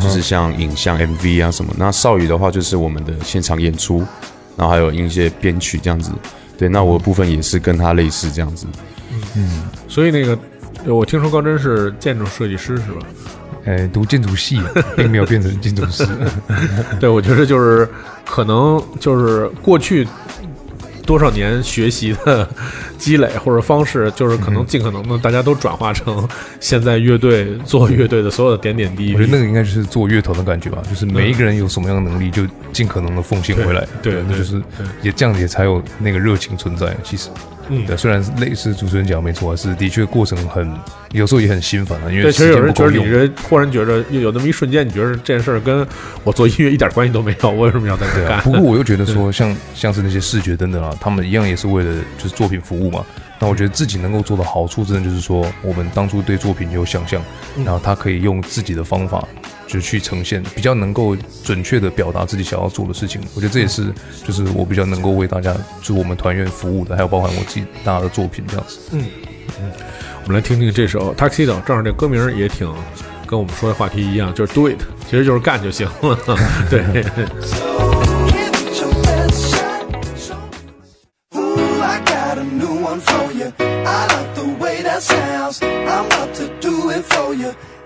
[0.00, 1.74] 就是像影像 MV 啊什么。
[1.76, 3.98] 那少宇的话就是我们的现场演出，
[4.56, 6.12] 然后还有一些编曲这样子。
[6.56, 8.64] 对，那我的部分也是跟他类似这样子。
[9.36, 10.38] 嗯，所以那个
[10.86, 13.06] 我听说高真是建筑设计师是吧？
[13.66, 14.60] 哎，读建筑系，
[14.94, 16.06] 并没有变成建筑师。
[17.00, 17.88] 对，我觉得就是
[18.26, 20.06] 可能就是过去
[21.06, 22.46] 多少年学习的
[22.98, 26.28] 积累或者方式，就是可能尽可能的大家都转化成
[26.60, 29.14] 现在乐队做乐队的所有的点点滴滴。
[29.14, 33.88] 我觉得那个应该就是做乐团的感觉吧，就是每一个人有什么样的能力，就尽可能的奉献回来。
[34.02, 34.62] 对，那就是
[35.00, 36.94] 也这样子也才有那个热情存在。
[37.02, 37.30] 其实。
[37.68, 40.70] 嗯，对，虽然类似主持人讲没错，是的确过程很，
[41.12, 42.10] 有时候也很心烦啊。
[42.10, 45.86] 因为对，其实有人觉得你这忽然觉得有那么一瞬间，你觉得这件事儿跟
[46.22, 48.40] 我做音乐一点关系都没有，我为什么要在这干？
[48.42, 53.04] 不过我又觉得说，像像是那些视觉等等啊，他们一样也是为了就是作品服务嘛。
[53.40, 57.22] 那我觉得自己能够做的好处，真的就是说，我们当初对作品有想象，
[57.64, 59.26] 然后他可以用自己的方法。
[59.74, 63.20] 就去呈现，比较能够准确的表达自己想要做的事情。
[63.34, 63.92] 我觉得这也是，
[64.24, 65.52] 就是我比较能够为大家，
[65.82, 68.78] 就我们团员服务的，还有包含我自己大家的作品这样子。
[68.92, 69.04] 嗯
[69.60, 69.72] 嗯，
[70.22, 72.72] 我们来听听这首《Taxi》的，正好这歌名也挺
[73.26, 74.78] 跟我们说的话题一样，就是 Do It，
[75.10, 76.18] 其实就是干就行了。
[76.70, 76.84] 对。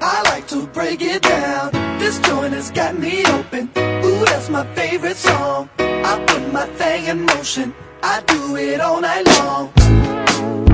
[0.00, 1.77] I like to break it down.
[2.08, 3.68] This joint has got me open.
[3.76, 5.68] Ooh, that's my favorite song.
[5.78, 7.74] I put my thing in motion.
[8.02, 10.67] I do it all night long.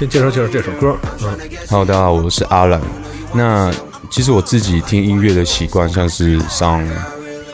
[0.00, 0.96] 先介绍介绍这首歌。
[1.20, 2.80] 嗯，Hello，大家好，我是阿兰。
[3.34, 3.70] 那
[4.10, 6.82] 其实我自己听音乐的习惯，像是上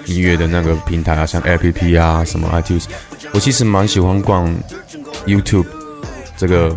[0.05, 2.85] 音乐的那个平台啊，像 APP 啊，什么 iTunes，
[3.32, 4.48] 我其实蛮喜欢逛
[5.27, 5.66] YouTube
[6.36, 6.73] 这个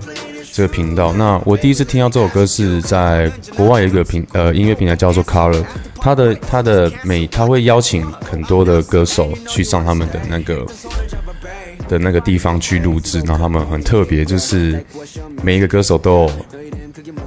[0.51, 1.13] 这个频道。
[1.13, 5.63] 那我第一次听到这首歌是在国外有一个平呃音乐平台叫做 Color，
[6.01, 10.65] 它的它的每他会邀请很多的歌手去上他们的那个
[11.89, 14.81] 的那个地方去录制，然后他们很特别，就是
[15.43, 16.31] 每一个歌手都有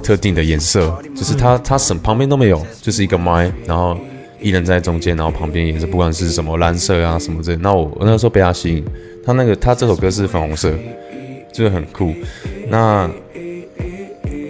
[0.01, 3.95] 特定的颜色，就是他他什旁边都没有，就是一个麦，然后
[4.39, 7.57] 一人在中间，然后旁边颜色不管是什么蓝色啊什么之类。
[7.61, 8.83] 那我我那时候被他吸引，
[9.25, 10.73] 他那个他这首歌是粉红色，
[11.53, 12.13] 就是很酷。
[12.69, 13.09] 那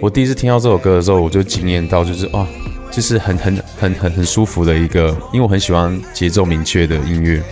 [0.00, 2.46] 我第一次听到这首歌的时候，我就惊艳到，就是啊，
[2.90, 7.42] 就是很很很很很舒服的一个，因为我很喜欢节奏明确的音乐，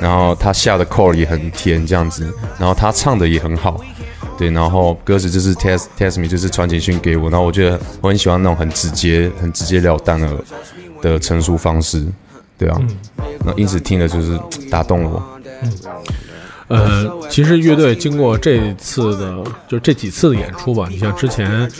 [0.00, 3.80] 然后他下的 core 也很甜这样子，然后他唱的也很好，
[4.36, 10.44] 对，然后歌词就是 test test me，就是传简讯给我，然后我觉得我很喜欢那种很直接、很直截了当的
[11.02, 12.06] 的陈述方式，
[12.56, 12.80] 对啊，
[13.44, 14.38] 那因此听了就是
[14.70, 15.40] 打动了我。
[16.68, 21.70] 呃，其实乐队经过这次的，就这几次的演出吧，你像之前，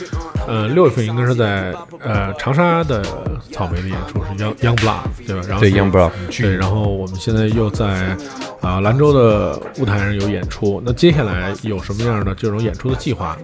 [0.47, 3.03] 呃，六月份应该是在呃长沙的
[3.51, 5.43] 草莓的演出是 Young Young Blood 对吧？
[5.47, 6.11] 然后对 Young Blood
[6.41, 8.17] 对，然后我们现在又在
[8.61, 13.37] 啊、兰州的舞台上有演出，那接下来有什么样的这种演出的计划？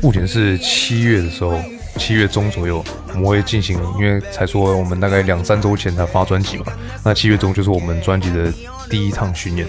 [0.00, 1.58] 目前是七月的时候，
[1.96, 6.66] 七月中左右，我们会进行，因为才说我们大概两三周前才发专辑嘛，
[7.04, 8.52] 那七月中就是我们专辑的
[8.88, 9.66] 第一趟巡演，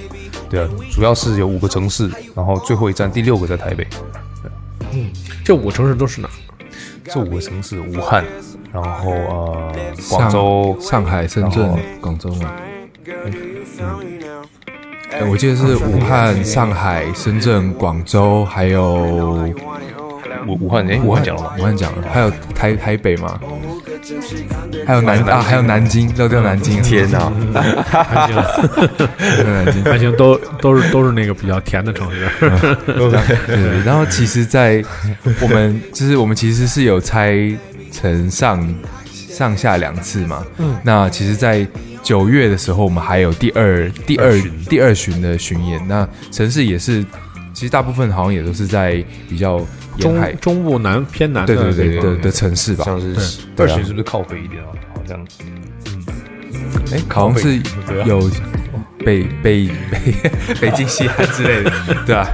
[0.50, 3.86] 对啊，主要是有五个城市，然后最后一站第六个在台北，
[4.92, 5.12] 嗯
[5.46, 6.32] 这五个城市都是哪儿？
[7.04, 8.24] 这五个城市，武汉，
[8.72, 9.72] 然后呃
[10.10, 12.52] 广州、上海、深圳广州嘛。
[15.12, 19.50] 呃我记得是武汉、上海、深圳、广州，还有
[20.48, 21.56] 武武汉，哎，武汉讲了吗？
[21.58, 23.40] 武汉讲了，还有台台北嘛，
[24.86, 27.32] 还有南啊，还有南京，漏掉南京，天哪！
[27.86, 28.36] 还行，
[29.18, 29.54] 还有
[29.84, 32.28] 南京，都都是都是那个比较甜的城市。
[33.48, 34.84] 对，然后其实，在
[35.42, 37.36] 我们就是我们其实是有拆
[37.92, 38.76] 成上
[39.12, 40.46] 上下两次嘛。
[40.58, 41.68] 嗯，那其实，在
[42.02, 45.86] 九月的时候，我们还有第二第二第二巡的巡演。
[45.88, 47.04] 那城市也是，
[47.54, 49.60] 其实大部分好像也都是在比较
[50.00, 52.84] 中中部南偏南的对对对的的城市吧。
[52.86, 53.08] 像是
[53.58, 53.76] 二对啊。
[53.76, 54.70] 巡是不是靠北一点啊？
[54.96, 55.26] 好像
[55.88, 56.04] 嗯。
[56.92, 57.62] 哎，好像是
[58.06, 58.30] 有
[59.06, 60.14] 北北北
[60.60, 61.72] 北京西安之类的，
[62.06, 62.28] 对吧？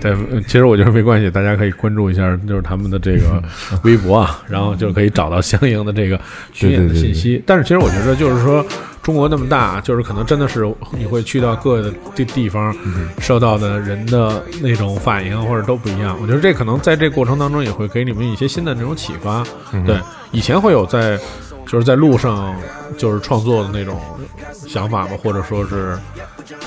[0.00, 3.42] 对，呃其实我觉得没关系，大家可以关注一下，就是他们的这个
[3.84, 6.18] 微博啊，然后就可以找到相应的这个
[6.52, 7.42] 巡演的信息。
[7.46, 8.64] 但是其实我觉得，就是说
[9.02, 12.74] 中国那么大，就是可能真的是你会去到各个地地方，
[13.18, 16.16] 受到的人的那种反应或者都不一样。
[16.22, 19.44] 我觉得这可能在这过程当中也会给你们一些新的那种启发。
[19.84, 19.98] 对，
[20.30, 21.18] 以前会有在
[21.66, 22.54] 就是在路上
[22.96, 24.00] 就是创作的那种
[24.68, 25.16] 想法吧？
[25.20, 25.98] 或者说是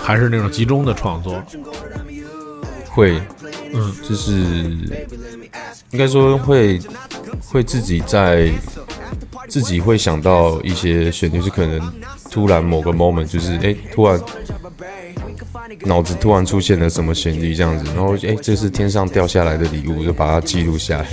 [0.03, 1.41] 还是那种集中的创作？
[2.89, 3.21] 会，
[3.73, 4.33] 嗯，就是
[5.91, 6.79] 应该说会
[7.47, 8.51] 会自己在
[9.47, 11.93] 自己会想到一些旋律，是可能
[12.29, 14.19] 突然某个 moment 就是哎、诶突然
[15.85, 21.07] 脑子突然出现了什么旋律这样子，然后哎、诶这是天上掉下来的礼物，就把它记录下来，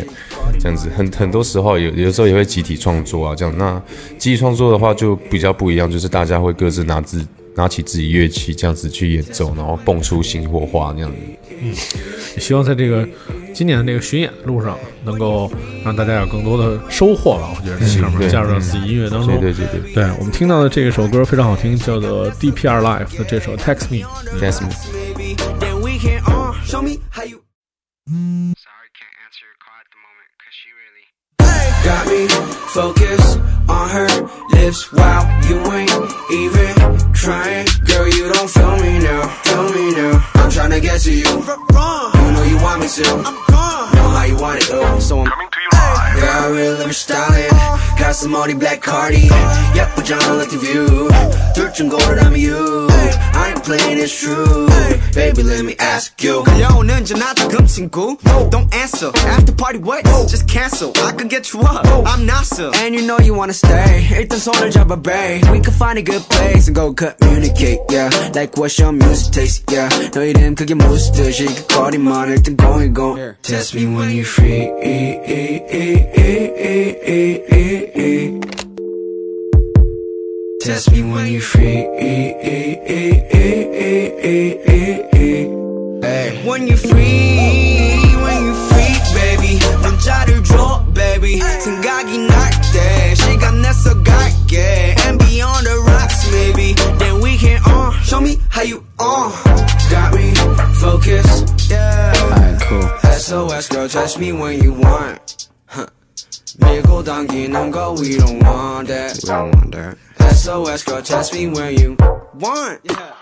[0.61, 0.89] 这样子。
[0.97, 3.55] 很很多时候有有时候也会集体创作啊，这样。
[3.57, 3.81] 那
[4.19, 11.17] 集体创作的话就比较不一样，就是大家会各自拿自拿起自己乐器这样子去演奏，然后蹦出新火花那样子。
[12.35, 13.07] 也希望在这个
[13.55, 15.53] 今年的这个巡演路上，能够
[15.85, 17.55] 让大家有更多的收获吧。
[17.55, 19.39] 我觉得这上面加入到自己音乐当中。
[19.41, 24.07] 对对对对对我们听到的这一首歌非常好听，叫做 DPR Life 的这首 Text Me。
[24.41, 24.73] ，That's me。
[25.15, 27.43] Maybe then we can uh show me how you
[31.85, 32.29] Got me
[32.69, 34.07] focused on her
[34.62, 35.92] lips while you ain't
[36.32, 37.66] even trying.
[37.86, 39.28] Girl, you don't feel me now.
[39.44, 40.26] Feel me now.
[40.36, 41.28] I'm trying to get to you.
[41.28, 43.08] You know you want me to.
[43.26, 43.96] I'm gone.
[43.96, 45.00] Know how you want it, though.
[45.00, 46.18] So I'm coming to you live.
[46.18, 47.50] Yeah, I really love your styling.
[48.00, 49.28] Got some Audi black cardi.
[49.76, 51.10] Yep, but John look the view.
[51.56, 52.88] Dirt and gold, I'm you.
[52.90, 54.68] I ain't playing, it's true.
[55.14, 56.44] Baby, let me ask you.
[56.44, 58.18] 걸려오는 전화다금 친구
[58.52, 60.06] Don't answer After party what?
[60.30, 64.06] Just cancel I could get you up I'm NASA And you know you wanna stay
[64.12, 68.10] 일단 손 을 잡아 babe We can find a good place and go communicate yeah
[68.36, 72.94] Like what's your music taste yeah 너 이름 그게 무슨 뜻이 그 거리만 일단 going
[72.94, 74.68] go Test me when you're free
[80.68, 81.88] Test me when you free.
[81.98, 82.38] Hey.
[86.44, 89.60] When you free, when you free, baby.
[89.82, 91.40] 문자를 줘, baby.
[91.40, 92.91] 생각이 날 때,
[93.72, 94.96] 시간 내서 갈게.
[95.06, 96.74] And beyond the rocks, maybe.
[97.00, 97.94] Then we can on.
[98.04, 99.32] Show me how you on.
[99.90, 100.34] Got me
[100.82, 101.70] focused.
[101.70, 102.14] Yeah.
[102.22, 102.90] Alright, cool.
[103.14, 105.48] SOS, girl, touch me when you want.
[105.66, 105.88] Huh.
[106.60, 109.16] 밀고 당기는 거, we don't want that.
[109.24, 109.98] We don't want that.
[110.36, 111.96] SOS, girl, test me when you
[112.36, 112.82] want.
[112.84, 113.14] Yeah.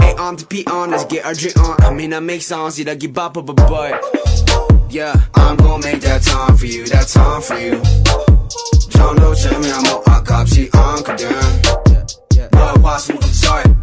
[0.00, 1.76] Hey, I'm to be on, let's get our drink on.
[1.82, 4.00] I mean, I make songs, you don't give up, but, but.
[4.90, 8.31] Yeah, I'm gonna make that time for you, that time for you.
[8.92, 11.28] 정도 재미하면 아깝지 않거든.
[12.50, 13.74] 너의 화수는 sorry.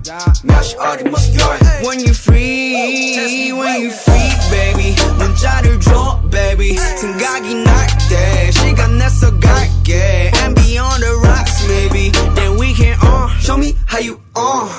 [0.43, 1.59] 몇시 어디 무슨 열.
[1.83, 4.95] When you free, when you free, baby.
[5.17, 6.77] 문자를 줘, baby.
[6.77, 10.31] 생각이 날 때, 시간 내서 갈게.
[10.41, 12.11] And beyond the rocks, maybe.
[12.35, 13.29] Then we can on.
[13.39, 14.69] Show me how you on.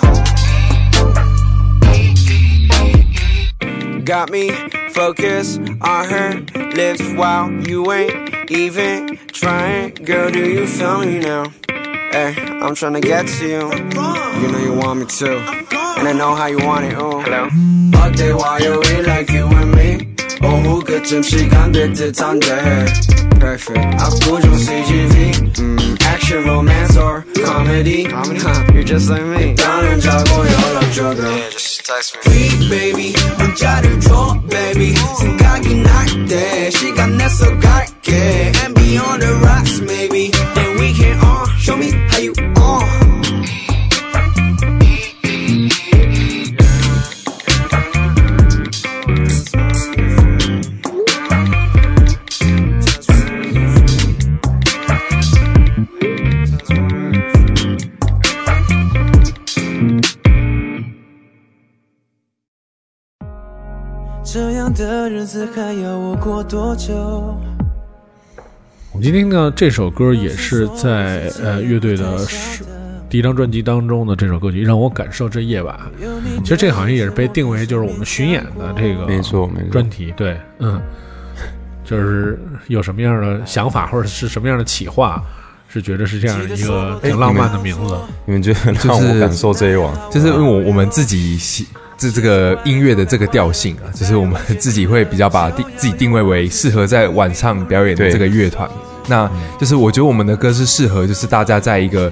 [4.05, 4.51] Got me
[4.91, 6.41] focused on her
[6.75, 9.95] lips while you ain't even trying.
[9.95, 11.45] Girl, do you feel me now?
[12.13, 13.63] Hey, I'm tryna get to you.
[14.41, 15.39] You know you want me to.
[15.99, 17.21] And I know how you want it, ooh.
[17.21, 17.49] Hello?
[17.97, 20.15] 어때 화요일 like you and me?
[20.43, 22.87] 오후 그쯤 시간 될 듯한데.
[23.41, 23.81] Perfect.
[23.99, 25.33] 압구정 CGV.
[25.59, 28.05] Mm, action, romance, or comedy.
[28.05, 29.55] Huh, you're just like me.
[29.55, 31.37] 일단은 자고 연락줘, girl.
[31.37, 31.51] Yeah,
[31.91, 32.23] just text me.
[32.23, 33.15] Free, baby.
[33.39, 34.95] 문자를 줘, baby.
[35.19, 38.53] 생각이 날 때, 시간 내서 갈게.
[38.63, 40.31] And beyond the rocks, maybe.
[40.55, 41.49] Then we can on.
[41.59, 42.50] Show me how you
[64.34, 66.94] 这样的日子还要我过多久？
[68.94, 72.64] 我们今天呢，这首歌也是在呃乐队的是
[73.10, 75.78] 第一张专辑当中的这首歌曲，让我感受这夜晚。
[76.46, 80.82] 其实这好像也是被定为就是我们巡演的这个没错没错专题，对，嗯，
[81.84, 85.22] 就是有什么样的想法或者是什么样的企划，
[85.68, 87.98] 是觉得是这样一个挺浪漫的名字。
[88.24, 89.94] 你们觉得让我感受这一晚？
[90.10, 91.68] 就是因为我我们自己喜
[92.02, 98.68] 这这个音乐的这个调性啊，就是我们自己会比较把定自己定位为适合在晚上表演的这个乐团。
[99.08, 99.30] 那
[99.60, 102.12] 就是我觉得我们的歌是适合，就是大家在一个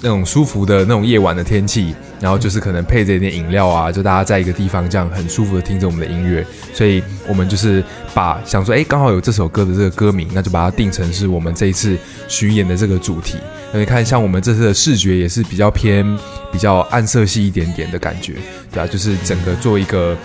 [0.00, 7.84] 那种舒服的那种夜晚的天气，然后就是可能配着一点饮料啊，就大家在一个地方这样很舒服的听着我们的音乐，所以我们就是
[8.14, 11.96] 把想说，哎，刚好有这首歌的这个歌名，那就把它定成是我们这一次
[12.28, 13.36] 巡演的这个主题。
[13.76, 16.02] 那你看，像我们这次的视觉也是比较偏
[16.50, 18.32] 比较暗色系一点点的感觉，
[18.72, 20.16] 对啊，就是整个做一个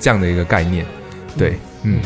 [0.00, 0.84] 这样的一个概念，
[1.38, 2.00] 对，嗯，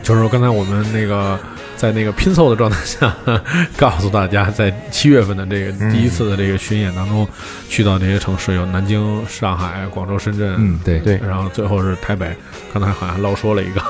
[0.00, 1.36] 就是刚才我们那个
[1.78, 3.16] 在那个拼凑的状态下，
[3.78, 7.26] 告诉大家，在七月份的这个第一次的这个巡演当中，
[7.70, 10.98] 去到哪些城市有南京、上海、广州、深圳，嗯对。
[10.98, 11.18] 对。
[11.18, 12.36] 然后最后是台北。
[12.74, 13.80] 刚才好像漏说了一个，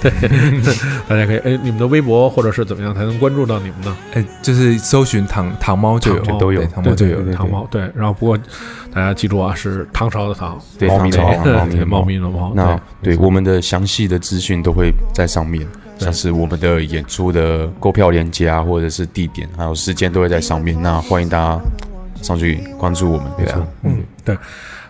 [0.00, 0.10] 对，
[1.08, 3.96] 大家可以哎，你们的微博或者是怎么样才能关注到你们呢？
[4.12, 8.38] 哎，就是搜寻糖糖猫就有，糖猫都有，糖猫就有，对对糖猫对，然后不过
[8.92, 13.16] 大家记住啊，是唐朝的唐，对猫咪的唐朝猫，猫咪的对猫咪的猫，那对。
[13.16, 15.66] 对我们的详细的资讯都会在上面，
[16.04, 20.80] 像是我们的演出的购票链接啊，或者是地点，还有时间都会在上面。
[20.80, 21.60] 那欢迎大家
[22.22, 24.36] 上去关注我们，对啊，嗯，对，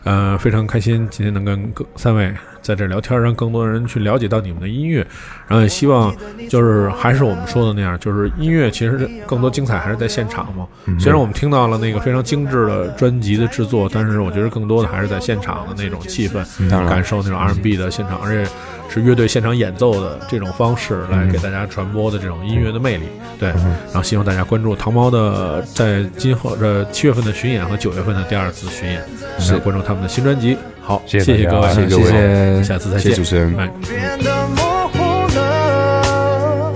[0.03, 2.33] 呃，非常开心今天能跟各三位
[2.65, 5.07] 在这儿聊天，让更多人去了解到你们的音乐，
[5.47, 6.13] 然后也希望
[6.49, 10.67] 就是还是我们说的那样，就是音乐其实更多精彩还是在现场嘛。
[10.99, 16.43] 虽然我们听到了那个非常精致的专辑的制作，但是我觉得更多的还是在现场的那种气氛，
[16.89, 18.51] 感受那种 R&B 的现场，而且
[18.89, 23.05] 是乐队现场演奏的这种方式来给大家传播的这种音乐的魅力。
[23.39, 29.05] 对，然后希望大家关注糖猫的在今后这七月份的巡演和九月份的第二次巡演，
[29.39, 30.57] 是关注他们的新专辑。
[30.87, 34.99] 好，谢谢各位，谢谢各位谢谢下次再见，谢谢主持人哎变得模糊
[35.35, 36.73] 了。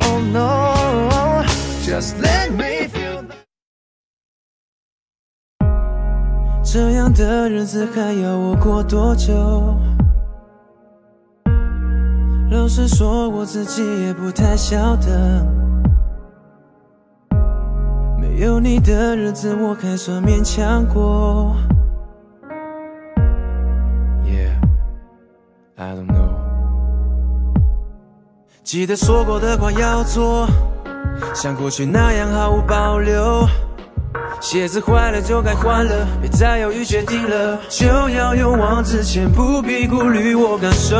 [0.00, 1.44] Oh no,
[1.84, 3.24] just let me feel.
[6.64, 9.34] 这样的日子还要我过多久？
[12.50, 15.46] 老实说，我自己也不太晓得。
[18.18, 21.54] 没有你的日子，我还算勉强过。
[25.78, 26.34] I don't know.
[28.64, 30.48] 记得说过的话要做，
[31.34, 33.46] 像过去那样毫无保留。
[34.40, 40.96] 鞋子坏了就该换了，别再犹豫，决定了就要勇往直前，不必顾虑我感受。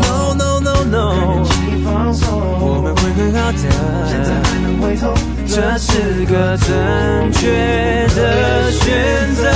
[0.00, 1.14] No no no no，
[2.60, 3.58] 我们会很好的。
[4.08, 5.14] 现在还能回头，
[5.46, 9.48] 这是个正确的选择。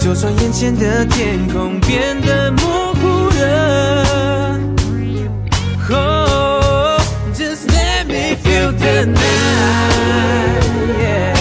[0.00, 4.58] 就算眼前的天空变得模糊了
[5.90, 6.98] ，Oh,
[7.34, 10.64] just let me feel the night,
[11.02, 11.34] yeah.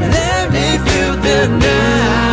[0.00, 2.27] Let me feel the night,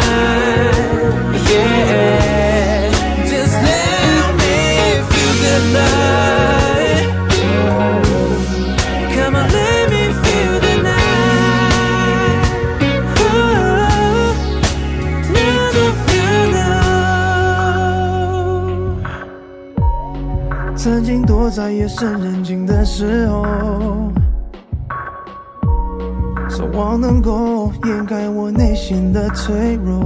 [21.86, 23.46] 夜深人静的时候，
[26.50, 30.04] 奢望能够掩盖我内心的脆弱。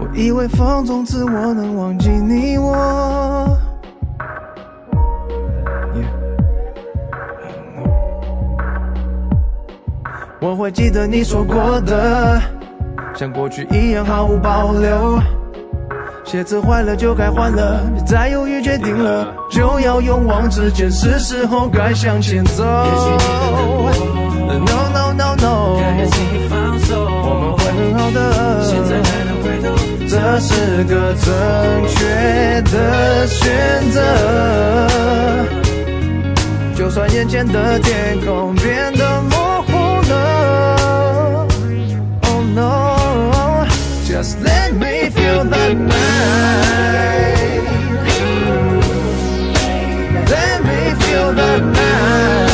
[0.00, 3.58] 我以为放纵自我能忘记你我。
[10.40, 12.40] 我会记得你说过的，
[13.14, 15.18] 像过去一样毫无保留。
[16.34, 22.64] 鞋子坏了就该换了，别再犹豫，决定了就要勇往直前，是时候该向前走。
[22.64, 22.72] No
[24.92, 28.64] no no no，我们会很好的。
[28.64, 29.70] 现在还能回头，
[30.08, 31.30] 这是个正
[31.86, 34.02] 确的选择。
[36.74, 39.38] 就算眼前的天空变得模
[44.14, 45.94] Just let me feel the night.
[50.30, 52.53] Let me feel the night.